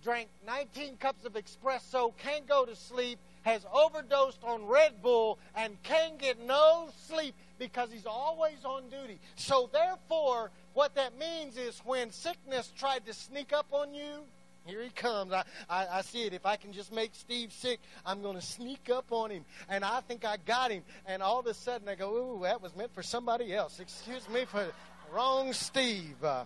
drank 0.03 0.29
19 0.47 0.97
cups 0.97 1.25
of 1.25 1.35
espresso, 1.35 2.13
can't 2.19 2.47
go 2.47 2.65
to 2.65 2.77
sleep, 2.77 3.19
has 3.43 3.65
overdosed 3.73 4.43
on 4.45 4.67
Red 4.67 5.03
Bull, 5.03 5.39
and 5.55 5.83
can't 5.83 6.19
get 6.19 6.45
no 6.45 6.89
sleep 7.07 7.35
because 7.59 7.91
he's 7.93 8.07
always 8.07 8.65
on 8.65 8.85
duty. 8.89 9.19
So, 9.37 9.69
therefore, 9.73 10.51
what 10.75 10.95
that 10.95 11.19
means 11.19 11.57
is 11.57 11.81
when 11.85 12.11
sickness 12.11 12.73
tried 12.77 13.07
to 13.07 13.15
sneak 13.15 13.53
up 13.53 13.67
on 13.73 13.95
you, 13.95 14.25
here 14.65 14.83
he 14.83 14.91
comes. 14.91 15.33
I, 15.33 15.45
I, 15.69 15.87
I, 15.99 16.01
see 16.03 16.25
it. 16.25 16.33
If 16.33 16.47
I 16.47 16.57
can 16.57 16.73
just 16.73 16.93
make 16.93 17.15
Steve 17.15 17.53
sick, 17.53 17.81
I'm 18.05 18.23
going 18.23 18.37
to 18.37 18.43
sneak 18.43 18.91
up 18.91 19.07
on 19.11 19.31
him. 19.31 19.45
And 19.69 19.85
I 19.85 20.01
think 20.01 20.25
I 20.25 20.37
got 20.37 20.71
him. 20.71 20.83
And 21.07 21.23
all 21.23 21.41
of 21.41 21.47
a 21.47 21.55
sudden 21.55 21.89
I 21.89 21.95
go, 21.95 22.15
ooh, 22.15 22.43
that 22.43 22.63
was 22.63 22.75
meant 22.77 22.95
for 22.95 23.03
somebody 23.03 23.55
else. 23.55 23.81
Excuse 23.81 24.29
me 24.29 24.45
for 24.45 24.73
wrong 25.13 25.53
Steve. 25.53 26.23
Uh, 26.23 26.45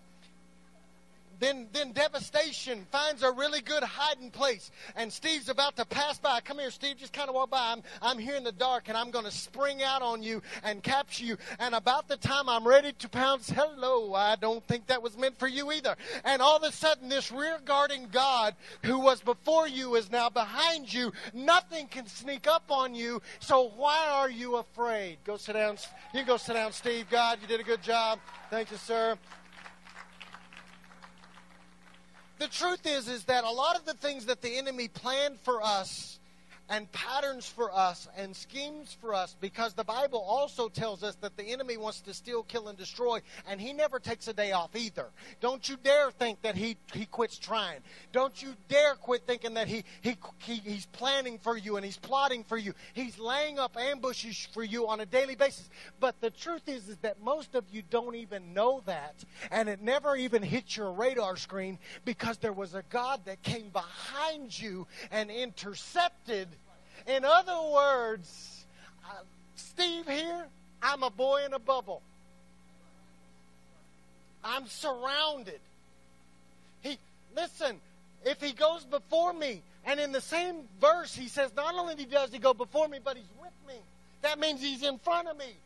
then, 1.38 1.68
then 1.72 1.92
devastation 1.92 2.86
finds 2.90 3.22
a 3.22 3.30
really 3.30 3.60
good 3.60 3.82
hiding 3.82 4.30
place. 4.30 4.70
And 4.96 5.12
Steve's 5.12 5.48
about 5.48 5.76
to 5.76 5.84
pass 5.84 6.18
by. 6.18 6.40
Come 6.40 6.58
here, 6.58 6.70
Steve. 6.70 6.96
Just 6.96 7.12
kind 7.12 7.28
of 7.28 7.34
walk 7.34 7.50
by. 7.50 7.72
I'm, 7.72 7.82
I'm 8.02 8.18
here 8.18 8.36
in 8.36 8.44
the 8.44 8.52
dark 8.52 8.88
and 8.88 8.96
I'm 8.96 9.10
going 9.10 9.24
to 9.24 9.30
spring 9.30 9.82
out 9.82 10.02
on 10.02 10.22
you 10.22 10.42
and 10.62 10.82
capture 10.82 11.24
you. 11.24 11.36
And 11.58 11.74
about 11.74 12.08
the 12.08 12.16
time 12.16 12.48
I'm 12.48 12.66
ready 12.66 12.92
to 12.92 13.08
pounce, 13.08 13.50
hello, 13.50 14.14
I 14.14 14.36
don't 14.36 14.66
think 14.66 14.86
that 14.86 15.02
was 15.02 15.16
meant 15.16 15.38
for 15.38 15.48
you 15.48 15.72
either. 15.72 15.96
And 16.24 16.40
all 16.42 16.56
of 16.56 16.62
a 16.62 16.72
sudden, 16.72 17.08
this 17.08 17.30
rear 17.30 17.58
guarding 17.64 18.08
God 18.10 18.54
who 18.82 18.98
was 18.98 19.20
before 19.20 19.68
you 19.68 19.94
is 19.96 20.10
now 20.10 20.28
behind 20.28 20.92
you. 20.92 21.12
Nothing 21.32 21.86
can 21.86 22.06
sneak 22.06 22.46
up 22.46 22.70
on 22.70 22.94
you. 22.94 23.22
So 23.40 23.72
why 23.76 24.08
are 24.10 24.30
you 24.30 24.56
afraid? 24.56 25.18
Go 25.24 25.36
sit 25.36 25.54
down. 25.54 25.76
You 26.12 26.20
can 26.20 26.26
go 26.26 26.36
sit 26.36 26.54
down, 26.54 26.72
Steve. 26.72 27.06
God, 27.10 27.38
you 27.40 27.48
did 27.48 27.60
a 27.60 27.64
good 27.64 27.82
job. 27.82 28.18
Thank 28.50 28.70
you, 28.70 28.76
sir 28.76 29.18
the 32.44 32.50
truth 32.50 32.87
is 32.87 33.09
is 33.09 33.24
that 33.24 33.42
a 33.44 33.50
lot 33.50 33.74
of 33.74 33.87
the 33.87 33.94
things 33.94 34.26
that 34.26 34.42
the 34.42 34.59
enemy 34.59 34.87
planned 34.87 35.40
for 35.40 35.62
us 35.62 36.18
and 36.68 36.90
patterns 36.92 37.46
for 37.46 37.74
us 37.74 38.09
and 38.16 38.35
schemes 38.35 38.96
for 39.00 39.14
us 39.14 39.37
because 39.40 39.74
the 39.74 39.85
Bible 39.85 40.20
also 40.20 40.68
tells 40.68 41.03
us 41.03 41.14
that 41.16 41.37
the 41.37 41.44
enemy 41.44 41.77
wants 41.77 42.00
to 42.03 42.14
steal, 42.14 42.42
kill, 42.42 42.68
and 42.68 42.79
destroy, 42.79 43.20
and 43.46 43.61
he 43.61 43.72
never 43.72 43.98
takes 43.98 44.29
a 44.29 44.33
day 44.33 44.53
off 44.53 44.74
either. 44.74 45.09
Don't 45.40 45.68
you 45.68 45.77
dare 45.83 46.11
think 46.11 46.40
that 46.42 46.57
he, 46.57 46.77
he 46.92 47.07
quits 47.07 47.38
trying. 47.38 47.81
Don't 48.12 48.42
you 48.42 48.55
dare 48.68 48.94
quit 48.94 49.22
thinking 49.27 49.55
that 49.55 49.68
he, 49.68 49.85
he, 50.00 50.16
he, 50.38 50.55
he's 50.55 50.87
planning 50.87 51.38
for 51.38 51.57
you 51.57 51.77
and 51.77 51.85
he's 51.85 51.98
plotting 51.98 52.44
for 52.44 52.57
you. 52.57 52.72
He's 52.94 53.18
laying 53.18 53.59
up 53.59 53.77
ambushes 53.77 54.48
for 54.53 54.64
you 54.64 54.88
on 54.88 55.00
a 55.00 55.07
daily 55.07 55.35
basis. 55.35 55.68
But 56.00 56.20
the 56.20 56.31
truth 56.31 56.68
is, 56.68 56.88
is 56.88 56.96
that 56.98 57.22
most 57.22 57.55
of 57.55 57.64
you 57.70 57.83
don't 57.90 58.14
even 58.14 58.55
know 58.55 58.83
that, 58.87 59.24
and 59.50 59.68
it 59.68 59.83
never 59.83 60.16
even 60.16 60.42
hits 60.42 60.77
your 60.77 60.92
radar 60.92 61.37
screen 61.37 61.79
because 62.05 62.38
there 62.38 62.53
was 62.53 62.74
a 62.74 62.83
God 62.88 63.20
that 63.27 63.42
came 63.42 63.68
behind 63.68 64.59
you 64.59 64.87
and 65.11 65.31
intercepted 65.31 66.48
in 67.06 67.24
other 67.24 67.58
words, 67.72 68.64
uh, 69.06 69.22
Steve 69.56 70.06
here, 70.06 70.46
I'm 70.82 71.02
a 71.02 71.10
boy 71.10 71.44
in 71.44 71.52
a 71.52 71.58
bubble. 71.58 72.02
I'm 74.42 74.66
surrounded. 74.66 75.60
He 76.82 76.98
listen, 77.34 77.80
if 78.24 78.40
he 78.40 78.52
goes 78.52 78.84
before 78.84 79.32
me, 79.32 79.62
and 79.86 79.98
in 79.98 80.12
the 80.12 80.20
same 80.20 80.56
verse 80.80 81.14
he 81.14 81.28
says, 81.28 81.50
not 81.56 81.74
only 81.74 81.94
does 82.04 82.30
he 82.30 82.38
go 82.38 82.54
before 82.54 82.88
me, 82.88 82.98
but 83.02 83.16
he's 83.16 83.24
with 83.40 83.52
me. 83.66 83.80
That 84.22 84.38
means 84.38 84.60
he's 84.60 84.82
in 84.82 84.98
front 84.98 85.28
of 85.28 85.36
me. 85.38 85.56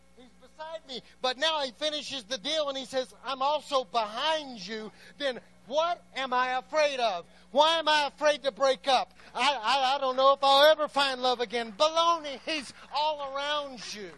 Beside 0.58 0.88
me. 0.88 1.02
But 1.22 1.38
now 1.38 1.60
he 1.60 1.70
finishes 1.72 2.24
the 2.24 2.38
deal 2.38 2.68
and 2.68 2.76
he 2.76 2.84
says, 2.84 3.14
I'm 3.24 3.42
also 3.42 3.84
behind 3.84 4.66
you. 4.66 4.90
Then 5.18 5.38
what 5.68 6.02
am 6.16 6.32
I 6.32 6.58
afraid 6.58 6.98
of? 6.98 7.26
Why 7.52 7.78
am 7.78 7.88
I 7.88 8.08
afraid 8.08 8.42
to 8.42 8.50
break 8.50 8.88
up? 8.88 9.12
I, 9.34 9.56
I, 9.62 9.94
I 9.94 9.98
don't 9.98 10.16
know 10.16 10.32
if 10.32 10.40
I'll 10.42 10.70
ever 10.70 10.88
find 10.88 11.22
love 11.22 11.40
again. 11.40 11.72
Baloney, 11.78 12.40
he's 12.44 12.72
all 12.94 13.32
around 13.34 13.80
you. 13.94 14.10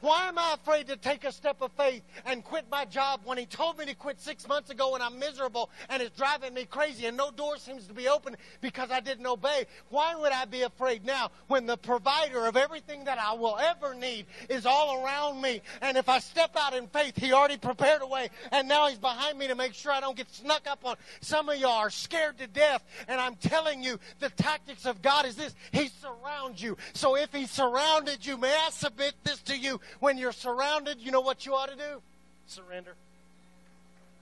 Why 0.00 0.28
am 0.28 0.38
I 0.38 0.54
afraid 0.54 0.86
to 0.88 0.96
take 0.96 1.24
a 1.24 1.32
step 1.32 1.60
of 1.60 1.72
faith 1.72 2.02
and 2.24 2.44
quit 2.44 2.66
my 2.70 2.84
job 2.84 3.20
when 3.24 3.38
he 3.38 3.46
told 3.46 3.78
me 3.78 3.86
to 3.86 3.94
quit 3.94 4.20
six 4.20 4.46
months 4.46 4.70
ago 4.70 4.94
and 4.94 5.02
I'm 5.02 5.18
miserable 5.18 5.70
and 5.88 6.02
it's 6.02 6.16
driving 6.16 6.54
me 6.54 6.64
crazy 6.64 7.06
and 7.06 7.16
no 7.16 7.30
door 7.30 7.56
seems 7.58 7.86
to 7.86 7.94
be 7.94 8.08
open 8.08 8.36
because 8.60 8.90
I 8.90 9.00
didn't 9.00 9.26
obey? 9.26 9.66
Why 9.88 10.14
would 10.14 10.32
I 10.32 10.44
be 10.44 10.62
afraid 10.62 11.04
now 11.04 11.30
when 11.48 11.66
the 11.66 11.76
provider 11.76 12.46
of 12.46 12.56
everything 12.56 13.04
that 13.04 13.18
I 13.18 13.34
will 13.34 13.58
ever 13.58 13.94
need 13.94 14.26
is 14.48 14.66
all 14.66 15.02
around 15.02 15.40
me? 15.40 15.62
And 15.82 15.96
if 15.96 16.08
I 16.08 16.18
step 16.20 16.56
out 16.56 16.74
in 16.74 16.86
faith, 16.88 17.16
he 17.16 17.32
already 17.32 17.56
prepared 17.56 18.02
a 18.02 18.06
way 18.06 18.30
and 18.52 18.68
now 18.68 18.88
he's 18.88 18.98
behind 18.98 19.38
me 19.38 19.48
to 19.48 19.54
make 19.54 19.74
sure 19.74 19.92
I 19.92 20.00
don't 20.00 20.16
get 20.16 20.32
snuck 20.32 20.66
up 20.68 20.84
on. 20.84 20.96
Some 21.20 21.48
of 21.48 21.58
y'all 21.58 21.70
are 21.70 21.90
scared 21.90 22.38
to 22.38 22.46
death 22.46 22.84
and 23.08 23.20
I'm 23.20 23.36
telling 23.36 23.82
you 23.82 23.98
the 24.20 24.30
tactics 24.30 24.86
of 24.86 25.02
God 25.02 25.26
is 25.26 25.36
this. 25.36 25.54
He 25.72 25.88
surrounds 25.88 26.62
you. 26.62 26.76
So 26.92 27.16
if 27.16 27.32
he 27.32 27.46
surrounded 27.46 28.24
you, 28.24 28.36
may 28.36 28.54
I 28.54 28.70
submit 28.70 29.14
this 29.24 29.42
to 29.42 29.55
you 29.56 29.80
when 30.00 30.18
you're 30.18 30.32
surrounded, 30.32 31.00
you 31.00 31.10
know 31.10 31.20
what 31.20 31.46
you 31.46 31.54
ought 31.54 31.70
to 31.70 31.76
do? 31.76 32.02
Surrender. 32.46 32.94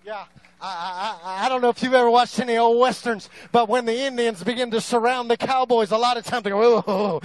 Yeah, 0.05 0.27
I, 0.61 1.19
I, 1.25 1.47
I 1.47 1.49
don't 1.49 1.61
know 1.61 1.69
if 1.69 1.83
you've 1.83 1.95
ever 1.95 2.11
watched 2.11 2.39
any 2.39 2.57
old 2.57 2.79
westerns, 2.79 3.29
but 3.53 3.69
when 3.69 3.85
the 3.85 3.95
Indians 3.95 4.43
begin 4.43 4.71
to 4.71 4.81
surround 4.81 5.31
the 5.31 5.37
cowboys, 5.37 5.91
a 5.91 5.97
lot 5.97 6.17
of 6.17 6.25
times 6.25 6.45
they 6.45 6.51
go, 6.51 6.83
oh, 6.87 7.21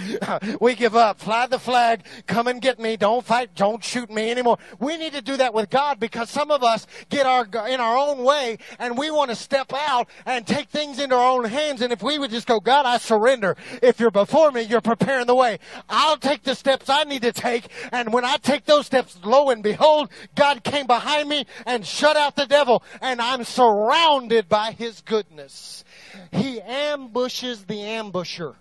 we 0.62 0.76
give 0.76 0.96
up. 0.96 1.20
Fly 1.20 1.48
the 1.48 1.60
flag. 1.60 2.06
Come 2.28 2.48
and 2.48 2.62
get 2.62 2.80
me. 2.80 2.98
Don't 2.98 3.26
fight. 3.26 3.56
Don't 3.56 3.84
shoot 3.84 4.10
me 4.10 4.30
anymore. 4.32 4.58
We 4.80 4.98
need 4.98 5.14
to 5.14 5.22
do 5.22 5.38
that 5.38 5.54
with 5.54 5.70
God 5.70 6.00
because 6.00 6.30
some 6.30 6.52
of 6.52 6.64
us 6.64 6.86
get 7.10 7.26
our 7.26 7.46
in 7.68 7.80
our 7.80 7.98
own 7.98 8.24
way 8.24 8.58
and 8.78 8.98
we 8.98 9.10
want 9.12 9.30
to 9.30 9.36
step 9.36 9.74
out 9.74 10.10
and 10.26 10.46
take 10.46 10.70
things 10.70 11.00
into 11.00 11.16
our 11.16 11.32
own 11.32 11.46
hands. 11.46 11.82
And 11.82 11.94
if 11.94 12.04
we 12.04 12.18
would 12.18 12.32
just 12.32 12.48
go, 12.48 12.60
God, 12.60 12.86
I 12.86 12.98
surrender. 12.98 13.56
If 13.82 14.00
you're 14.00 14.12
before 14.12 14.52
me, 14.52 14.62
you're 14.62 14.82
preparing 14.82 15.28
the 15.28 15.36
way. 15.36 15.60
I'll 15.90 16.18
take 16.18 16.44
the 16.44 16.56
steps 16.56 16.90
I 16.90 17.04
need 17.04 17.22
to 17.22 17.32
take. 17.32 17.68
And 17.92 18.12
when 18.12 18.26
I 18.26 18.38
take 18.38 18.66
those 18.66 18.86
steps, 18.86 19.18
lo 19.24 19.50
and 19.50 19.64
behold, 19.64 20.10
God 20.36 20.64
came 20.64 20.88
behind 20.88 21.30
me 21.30 21.46
and 21.66 21.86
shut 21.86 22.18
out 22.18 22.36
the 22.36 22.46
devil. 22.46 22.69
And 23.02 23.22
I'm 23.22 23.44
surrounded 23.44 24.48
by 24.50 24.72
his 24.72 25.02
goodness. 25.02 25.84
He 26.32 26.62
ambushes 26.62 27.64
the 27.66 27.80
ambusher. 27.80 28.56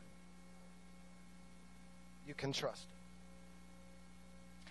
You 2.26 2.34
can 2.34 2.52
trust. 2.52 2.82
Him. 2.82 2.88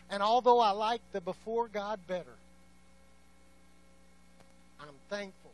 And 0.09 0.23
although 0.23 0.59
I 0.59 0.71
like 0.71 1.01
the 1.11 1.21
before 1.21 1.67
God 1.67 1.99
better, 2.07 2.35
I'm 4.79 4.95
thankful 5.09 5.51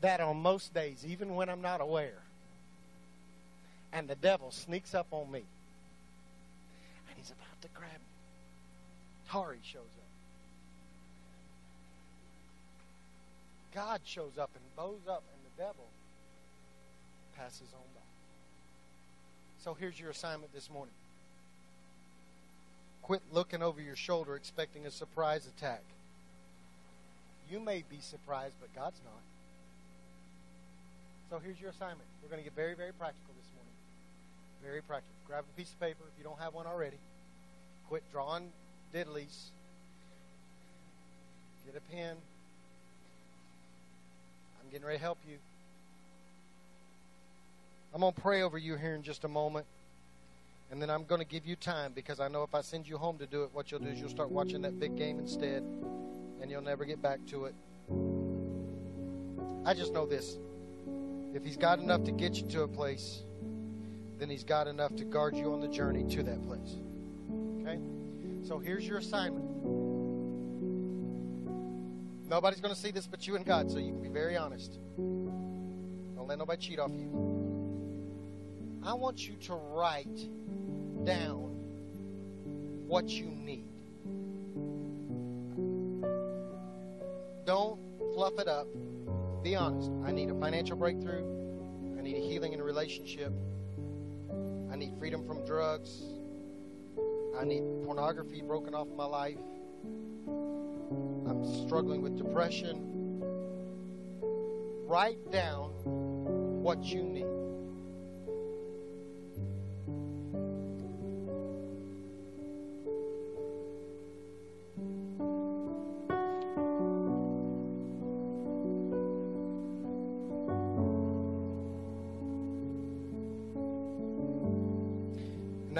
that 0.00 0.20
on 0.20 0.36
most 0.38 0.74
days, 0.74 1.04
even 1.06 1.34
when 1.34 1.48
I'm 1.48 1.62
not 1.62 1.80
aware, 1.80 2.18
and 3.92 4.08
the 4.08 4.14
devil 4.14 4.50
sneaks 4.50 4.94
up 4.94 5.06
on 5.10 5.30
me, 5.30 5.42
and 7.08 7.16
he's 7.16 7.30
about 7.30 7.62
to 7.62 7.68
grab 7.74 7.90
me, 7.92 9.30
Tari 9.30 9.58
shows 9.62 9.82
up. 9.82 10.05
God 13.76 14.00
shows 14.06 14.38
up 14.40 14.48
and 14.54 14.64
bows 14.74 15.06
up, 15.06 15.22
and 15.34 15.44
the 15.44 15.62
devil 15.62 15.84
passes 17.36 17.68
on 17.74 17.84
by. 17.94 18.00
So 19.62 19.74
here's 19.74 20.00
your 20.00 20.08
assignment 20.08 20.54
this 20.54 20.70
morning. 20.70 20.94
Quit 23.02 23.20
looking 23.30 23.62
over 23.62 23.82
your 23.82 23.94
shoulder 23.94 24.34
expecting 24.34 24.86
a 24.86 24.90
surprise 24.90 25.46
attack. 25.46 25.82
You 27.50 27.60
may 27.60 27.84
be 27.90 27.98
surprised, 28.00 28.54
but 28.62 28.74
God's 28.74 28.98
not. 29.04 29.20
So 31.28 31.38
here's 31.44 31.60
your 31.60 31.70
assignment. 31.70 32.08
We're 32.22 32.30
going 32.30 32.40
to 32.40 32.44
get 32.44 32.56
very, 32.56 32.74
very 32.74 32.92
practical 32.92 33.34
this 33.36 33.50
morning. 33.54 33.74
Very 34.64 34.80
practical. 34.80 35.12
Grab 35.26 35.44
a 35.44 35.56
piece 35.60 35.70
of 35.70 35.78
paper 35.80 36.02
if 36.10 36.16
you 36.18 36.24
don't 36.24 36.40
have 36.40 36.54
one 36.54 36.66
already. 36.66 36.96
Quit 37.90 38.04
drawing 38.10 38.48
diddlies. 38.94 39.50
Get 41.66 41.76
a 41.76 41.92
pen. 41.94 42.16
I'm 44.66 44.72
getting 44.72 44.86
ready 44.86 44.98
to 44.98 45.04
help 45.04 45.18
you. 45.28 45.36
I'm 47.94 48.00
going 48.00 48.12
to 48.12 48.20
pray 48.20 48.42
over 48.42 48.58
you 48.58 48.74
here 48.74 48.96
in 48.96 49.02
just 49.04 49.22
a 49.22 49.28
moment. 49.28 49.64
And 50.72 50.82
then 50.82 50.90
I'm 50.90 51.04
going 51.04 51.20
to 51.20 51.26
give 51.26 51.46
you 51.46 51.54
time 51.54 51.92
because 51.94 52.18
I 52.18 52.26
know 52.26 52.42
if 52.42 52.52
I 52.52 52.62
send 52.62 52.88
you 52.88 52.98
home 52.98 53.16
to 53.18 53.26
do 53.26 53.44
it, 53.44 53.50
what 53.52 53.70
you'll 53.70 53.78
do 53.78 53.86
is 53.86 54.00
you'll 54.00 54.08
start 54.08 54.28
watching 54.28 54.62
that 54.62 54.80
big 54.80 54.96
game 54.96 55.20
instead. 55.20 55.62
And 56.42 56.50
you'll 56.50 56.62
never 56.62 56.84
get 56.84 57.00
back 57.00 57.20
to 57.28 57.44
it. 57.44 57.54
I 59.64 59.72
just 59.72 59.92
know 59.92 60.04
this. 60.04 60.36
If 61.32 61.44
He's 61.44 61.56
got 61.56 61.78
enough 61.78 62.02
to 62.02 62.10
get 62.10 62.34
you 62.34 62.48
to 62.48 62.62
a 62.62 62.68
place, 62.68 63.22
then 64.18 64.28
He's 64.28 64.42
got 64.42 64.66
enough 64.66 64.96
to 64.96 65.04
guard 65.04 65.36
you 65.36 65.52
on 65.52 65.60
the 65.60 65.68
journey 65.68 66.02
to 66.12 66.24
that 66.24 66.44
place. 66.44 66.74
Okay? 67.60 67.78
So 68.42 68.58
here's 68.58 68.84
your 68.84 68.98
assignment. 68.98 69.45
Nobody's 72.28 72.60
going 72.60 72.74
to 72.74 72.80
see 72.80 72.90
this 72.90 73.06
but 73.06 73.26
you 73.26 73.36
and 73.36 73.44
God, 73.44 73.70
so 73.70 73.78
you 73.78 73.92
can 73.92 74.02
be 74.02 74.08
very 74.08 74.36
honest. 74.36 74.78
Don't 74.96 76.26
let 76.26 76.38
nobody 76.38 76.60
cheat 76.60 76.78
off 76.78 76.90
you. 76.90 77.10
I 78.84 78.94
want 78.94 79.26
you 79.26 79.34
to 79.46 79.54
write 79.54 80.26
down 81.04 81.52
what 82.86 83.08
you 83.08 83.26
need. 83.26 83.64
don't 87.46 87.78
fluff 88.14 88.38
it 88.38 88.48
up. 88.48 88.66
Be 89.42 89.54
honest. 89.54 89.90
I 90.04 90.10
need 90.10 90.28
a 90.30 90.34
financial 90.34 90.76
breakthrough. 90.76 91.24
I 91.98 92.02
need 92.02 92.16
a 92.16 92.20
healing 92.20 92.52
in 92.52 92.60
a 92.60 92.64
relationship. 92.64 93.32
I 94.70 94.76
need 94.76 94.92
freedom 94.98 95.24
from 95.26 95.46
drugs. 95.46 96.02
I 97.38 97.44
need 97.44 97.62
pornography 97.84 98.42
broken 98.42 98.74
off 98.74 98.88
my 98.96 99.06
life. 99.06 99.38
Struggling 101.66 102.00
with 102.00 102.16
depression. 102.16 103.20
Write 104.86 105.32
down 105.32 105.72
what 106.62 106.84
you 106.84 107.02
need. 107.02 107.35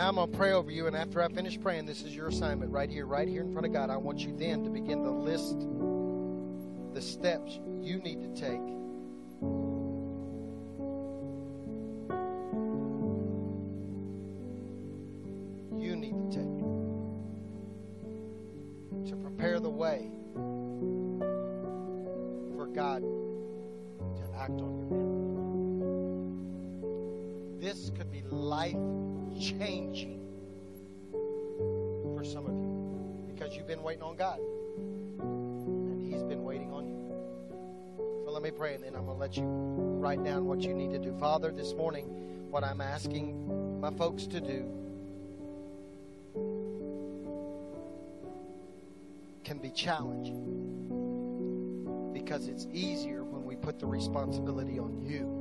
Now 0.07 0.11
I'm 0.11 0.17
going 0.19 0.31
to 0.31 0.39
pray 0.39 0.53
over 0.53 0.71
you, 0.71 0.87
and 0.87 0.95
after 0.95 1.21
I 1.21 1.27
finish 1.27 1.61
praying, 1.61 1.87
this 1.87 2.03
is 2.03 2.15
your 2.15 2.29
assignment 2.29 2.71
right 2.71 2.89
here, 2.89 3.07
right 3.07 3.27
here 3.27 3.43
in 3.43 3.51
front 3.51 3.67
of 3.67 3.73
God. 3.73 3.91
I 3.91 3.97
want 3.97 4.21
you 4.21 4.33
then 4.37 4.63
to 4.63 4.71
begin 4.71 5.03
to 5.03 5.11
list 5.11 5.59
the 6.95 7.03
steps 7.03 7.59
you 7.83 7.99
need 7.99 8.23
to 8.23 8.29
take 8.41 8.61
you 15.77 15.97
need 15.97 16.15
to 16.31 16.37
take 16.37 16.61
to 19.11 19.17
prepare 19.17 19.59
the 19.59 19.69
way 19.69 20.09
for 22.55 22.69
God 22.69 23.03
to 23.03 24.23
act 24.39 24.61
on 24.61 24.79
your 24.79 24.87
behalf. 27.59 27.61
This 27.61 27.91
could 27.99 28.13
be 28.13 28.23
life 28.31 28.77
changing 29.41 30.21
for 32.15 32.25
some 32.25 32.47
of 32.47 32.53
you 32.53 33.35
because 33.35 33.57
you've 33.57 33.67
been 33.67 33.83
waiting 33.83 34.03
on 34.03 34.17
God 34.17 34.39
and 35.21 36.13
He's 36.13 36.23
been 36.23 36.45
waiting 36.45 36.73
on 36.73 36.87
you. 36.87 36.95
So 38.25 38.31
let 38.31 38.43
me 38.43 38.51
pray 38.51 38.75
and 38.75 38.85
then 38.85 38.95
I'm 38.95 39.05
going 39.05 39.17
to 39.17 39.21
let 39.21 39.37
you 39.37 39.45
write 39.45 40.25
down 40.25 40.47
what 40.47 40.61
you 40.61 40.75
need 40.75 40.93
to 40.93 40.99
do. 40.99 41.17
Father, 41.19 41.51
this 41.51 41.75
morning, 41.75 42.07
what 42.51 42.65
I'm 42.65 42.81
asking 42.81 43.81
my 43.81 43.91
folks 43.91 44.27
to 44.27 44.41
do 44.41 44.65
can 49.45 49.59
be 49.59 49.71
challenging 49.71 50.67
because 52.13 52.49
it's 52.49 52.67
easier 52.73 53.23
when 53.23 53.45
we 53.45 53.55
put 53.55 53.79
the 53.79 53.87
responsibility 53.87 54.79
on 54.79 55.05
you. 55.07 55.36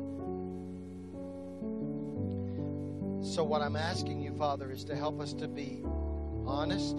So, 3.35 3.43
what 3.43 3.61
I'm 3.61 3.75
asking 3.75 4.21
you, 4.21 4.31
Father, 4.31 4.71
is 4.71 4.85
to 4.85 4.95
help 4.95 5.19
us 5.19 5.33
to 5.33 5.49
be 5.49 5.81
honest 6.45 6.95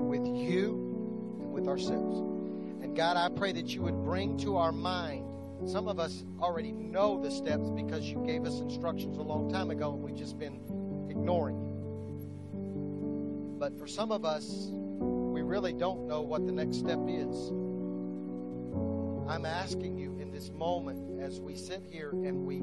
with 0.00 0.26
you 0.26 1.38
and 1.40 1.52
with 1.52 1.68
ourselves. 1.68 2.18
And 2.82 2.96
God, 2.96 3.16
I 3.16 3.28
pray 3.28 3.52
that 3.52 3.68
you 3.68 3.82
would 3.82 4.02
bring 4.02 4.38
to 4.38 4.56
our 4.56 4.72
mind. 4.72 5.24
Some 5.68 5.86
of 5.86 6.00
us 6.00 6.24
already 6.40 6.72
know 6.72 7.22
the 7.22 7.30
steps 7.30 7.70
because 7.70 8.06
you 8.06 8.24
gave 8.26 8.44
us 8.44 8.58
instructions 8.58 9.18
a 9.18 9.22
long 9.22 9.52
time 9.52 9.70
ago 9.70 9.94
and 9.94 10.02
we've 10.02 10.16
just 10.16 10.36
been 10.36 10.58
ignoring 11.08 11.60
you. 11.60 13.56
But 13.56 13.78
for 13.78 13.86
some 13.86 14.10
of 14.10 14.24
us, 14.24 14.72
we 14.72 15.42
really 15.42 15.72
don't 15.72 16.08
know 16.08 16.22
what 16.22 16.44
the 16.44 16.50
next 16.50 16.78
step 16.78 16.98
is. 17.06 17.50
I'm 19.30 19.46
asking 19.46 19.96
you 19.96 20.18
in 20.18 20.32
this 20.32 20.50
moment 20.50 21.22
as 21.22 21.40
we 21.40 21.54
sit 21.54 21.84
here 21.88 22.10
and 22.10 22.44
we 22.44 22.62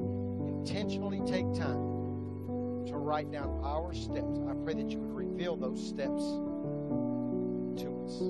intentionally 0.66 1.20
take 1.26 1.44
time 1.52 2.86
to 2.86 2.96
write 2.96 3.30
down 3.30 3.60
our 3.62 3.92
steps. 3.92 4.40
I 4.48 4.54
pray 4.64 4.72
that 4.72 4.90
you 4.90 4.98
would 4.98 5.14
reveal 5.14 5.56
those 5.56 5.78
steps 5.86 6.22
to 7.82 7.90
us. 8.02 8.20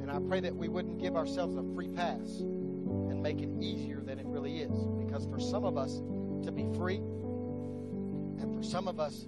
And 0.00 0.08
I 0.08 0.20
pray 0.28 0.38
that 0.38 0.54
we 0.54 0.68
wouldn't 0.68 1.00
give 1.00 1.16
ourselves 1.16 1.56
a 1.56 1.64
free 1.74 1.88
pass 1.88 2.38
and 2.38 3.20
make 3.20 3.40
it 3.40 3.48
easier 3.60 4.00
than 4.00 4.20
it 4.20 4.26
really 4.26 4.58
is. 4.60 4.70
Because 5.04 5.26
for 5.26 5.40
some 5.40 5.64
of 5.64 5.76
us 5.76 5.96
to 6.44 6.52
be 6.52 6.68
free, 6.78 6.98
and 6.98 8.54
for 8.56 8.62
some 8.62 8.86
of 8.86 9.00
us 9.00 9.26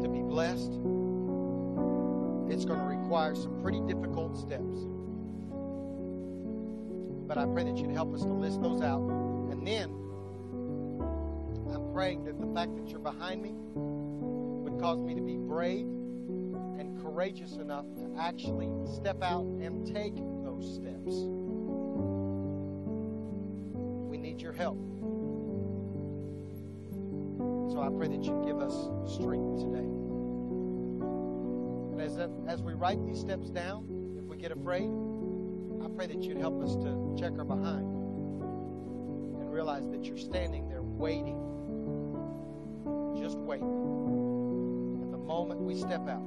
to 0.00 0.08
be 0.08 0.22
blessed, 0.22 0.72
it's 2.50 2.64
going 2.64 2.80
to 2.80 2.86
require 2.86 3.34
some 3.34 3.60
pretty 3.60 3.80
difficult 3.80 4.38
steps. 4.38 4.86
But 7.34 7.48
I 7.48 7.52
pray 7.52 7.64
that 7.64 7.76
you'd 7.78 7.90
help 7.90 8.14
us 8.14 8.22
to 8.22 8.32
list 8.32 8.62
those 8.62 8.80
out. 8.80 9.00
And 9.50 9.66
then 9.66 9.90
I'm 11.74 11.92
praying 11.92 12.22
that 12.26 12.38
the 12.38 12.46
fact 12.54 12.76
that 12.76 12.88
you're 12.88 13.00
behind 13.00 13.42
me 13.42 13.50
would 13.74 14.80
cause 14.80 15.00
me 15.00 15.16
to 15.16 15.20
be 15.20 15.36
brave 15.36 15.84
and 16.78 16.96
courageous 17.02 17.54
enough 17.54 17.86
to 17.96 18.08
actually 18.20 18.70
step 18.86 19.20
out 19.20 19.42
and 19.42 19.84
take 19.84 20.14
those 20.44 20.76
steps. 20.76 21.12
We 24.08 24.16
need 24.16 24.40
your 24.40 24.52
help. 24.52 24.78
So 27.72 27.80
I 27.82 27.88
pray 27.98 28.06
that 28.16 28.22
you 28.22 28.44
give 28.46 28.60
us 28.60 28.90
strength 29.12 29.58
today. 29.58 29.88
And 31.90 32.00
as, 32.00 32.16
as 32.46 32.62
we 32.62 32.74
write 32.74 33.04
these 33.04 33.18
steps 33.18 33.50
down, 33.50 33.88
if 34.16 34.22
we 34.22 34.36
get 34.36 34.52
afraid, 34.52 34.88
pray 35.94 36.06
that 36.06 36.22
you'd 36.22 36.38
help 36.38 36.60
us 36.60 36.74
to 36.74 37.14
check 37.16 37.32
our 37.38 37.44
behind 37.44 37.84
and 39.40 39.52
realize 39.52 39.88
that 39.90 40.04
you're 40.04 40.18
standing 40.18 40.68
there 40.68 40.82
waiting. 40.82 41.38
Just 43.16 43.38
waiting. 43.38 43.68
And 45.02 45.12
the 45.12 45.18
moment 45.18 45.60
we 45.60 45.76
step 45.76 46.08
out, 46.08 46.24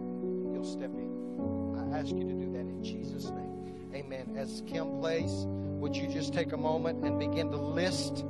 you'll 0.54 0.64
step 0.64 0.92
in. 0.92 1.92
I 1.92 2.00
ask 2.00 2.08
you 2.08 2.24
to 2.24 2.34
do 2.34 2.50
that 2.54 2.62
in 2.62 2.82
Jesus' 2.82 3.26
name. 3.30 3.92
Amen. 3.94 4.36
As 4.38 4.64
Kim 4.68 5.00
plays, 5.00 5.46
would 5.48 5.96
you 5.96 6.08
just 6.08 6.34
take 6.34 6.54
a 6.54 6.58
moment 6.58 7.04
and 7.04 7.20
begin 7.20 7.52
to 7.52 7.58
list 7.58 8.26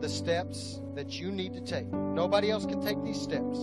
the 0.00 0.08
steps 0.08 0.80
that 0.94 1.20
you 1.20 1.30
need 1.30 1.52
to 1.52 1.60
take? 1.60 1.92
Nobody 1.92 2.50
else 2.50 2.64
can 2.64 2.80
take 2.80 3.02
these 3.04 3.20
steps. 3.20 3.58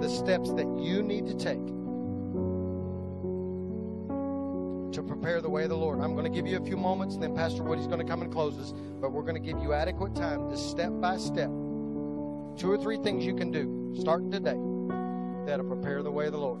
The 0.00 0.08
steps 0.08 0.52
that 0.52 0.78
you 0.78 1.02
need 1.02 1.26
to 1.26 1.34
take 1.34 1.77
the 5.48 5.52
way 5.52 5.62
of 5.62 5.70
the 5.70 5.76
Lord. 5.76 6.00
I'm 6.00 6.12
going 6.12 6.30
to 6.30 6.30
give 6.30 6.46
you 6.46 6.58
a 6.58 6.60
few 6.62 6.76
moments, 6.76 7.14
and 7.14 7.22
then 7.22 7.34
Pastor 7.34 7.62
Woody's 7.62 7.86
going 7.86 8.00
to 8.00 8.04
come 8.04 8.20
and 8.20 8.30
close 8.30 8.58
us. 8.58 8.74
But 9.00 9.12
we're 9.12 9.22
going 9.22 9.34
to 9.34 9.40
give 9.40 9.58
you 9.62 9.72
adequate 9.72 10.14
time 10.14 10.46
to 10.50 10.58
step 10.58 10.92
by 11.00 11.16
step. 11.16 11.48
Two 12.58 12.70
or 12.70 12.76
three 12.76 12.98
things 12.98 13.24
you 13.24 13.34
can 13.34 13.50
do 13.50 13.94
starting 13.98 14.30
today 14.30 14.58
that'll 15.46 15.66
prepare 15.66 16.02
the 16.02 16.10
way 16.10 16.26
of 16.26 16.32
the 16.32 16.38
Lord. 16.38 16.60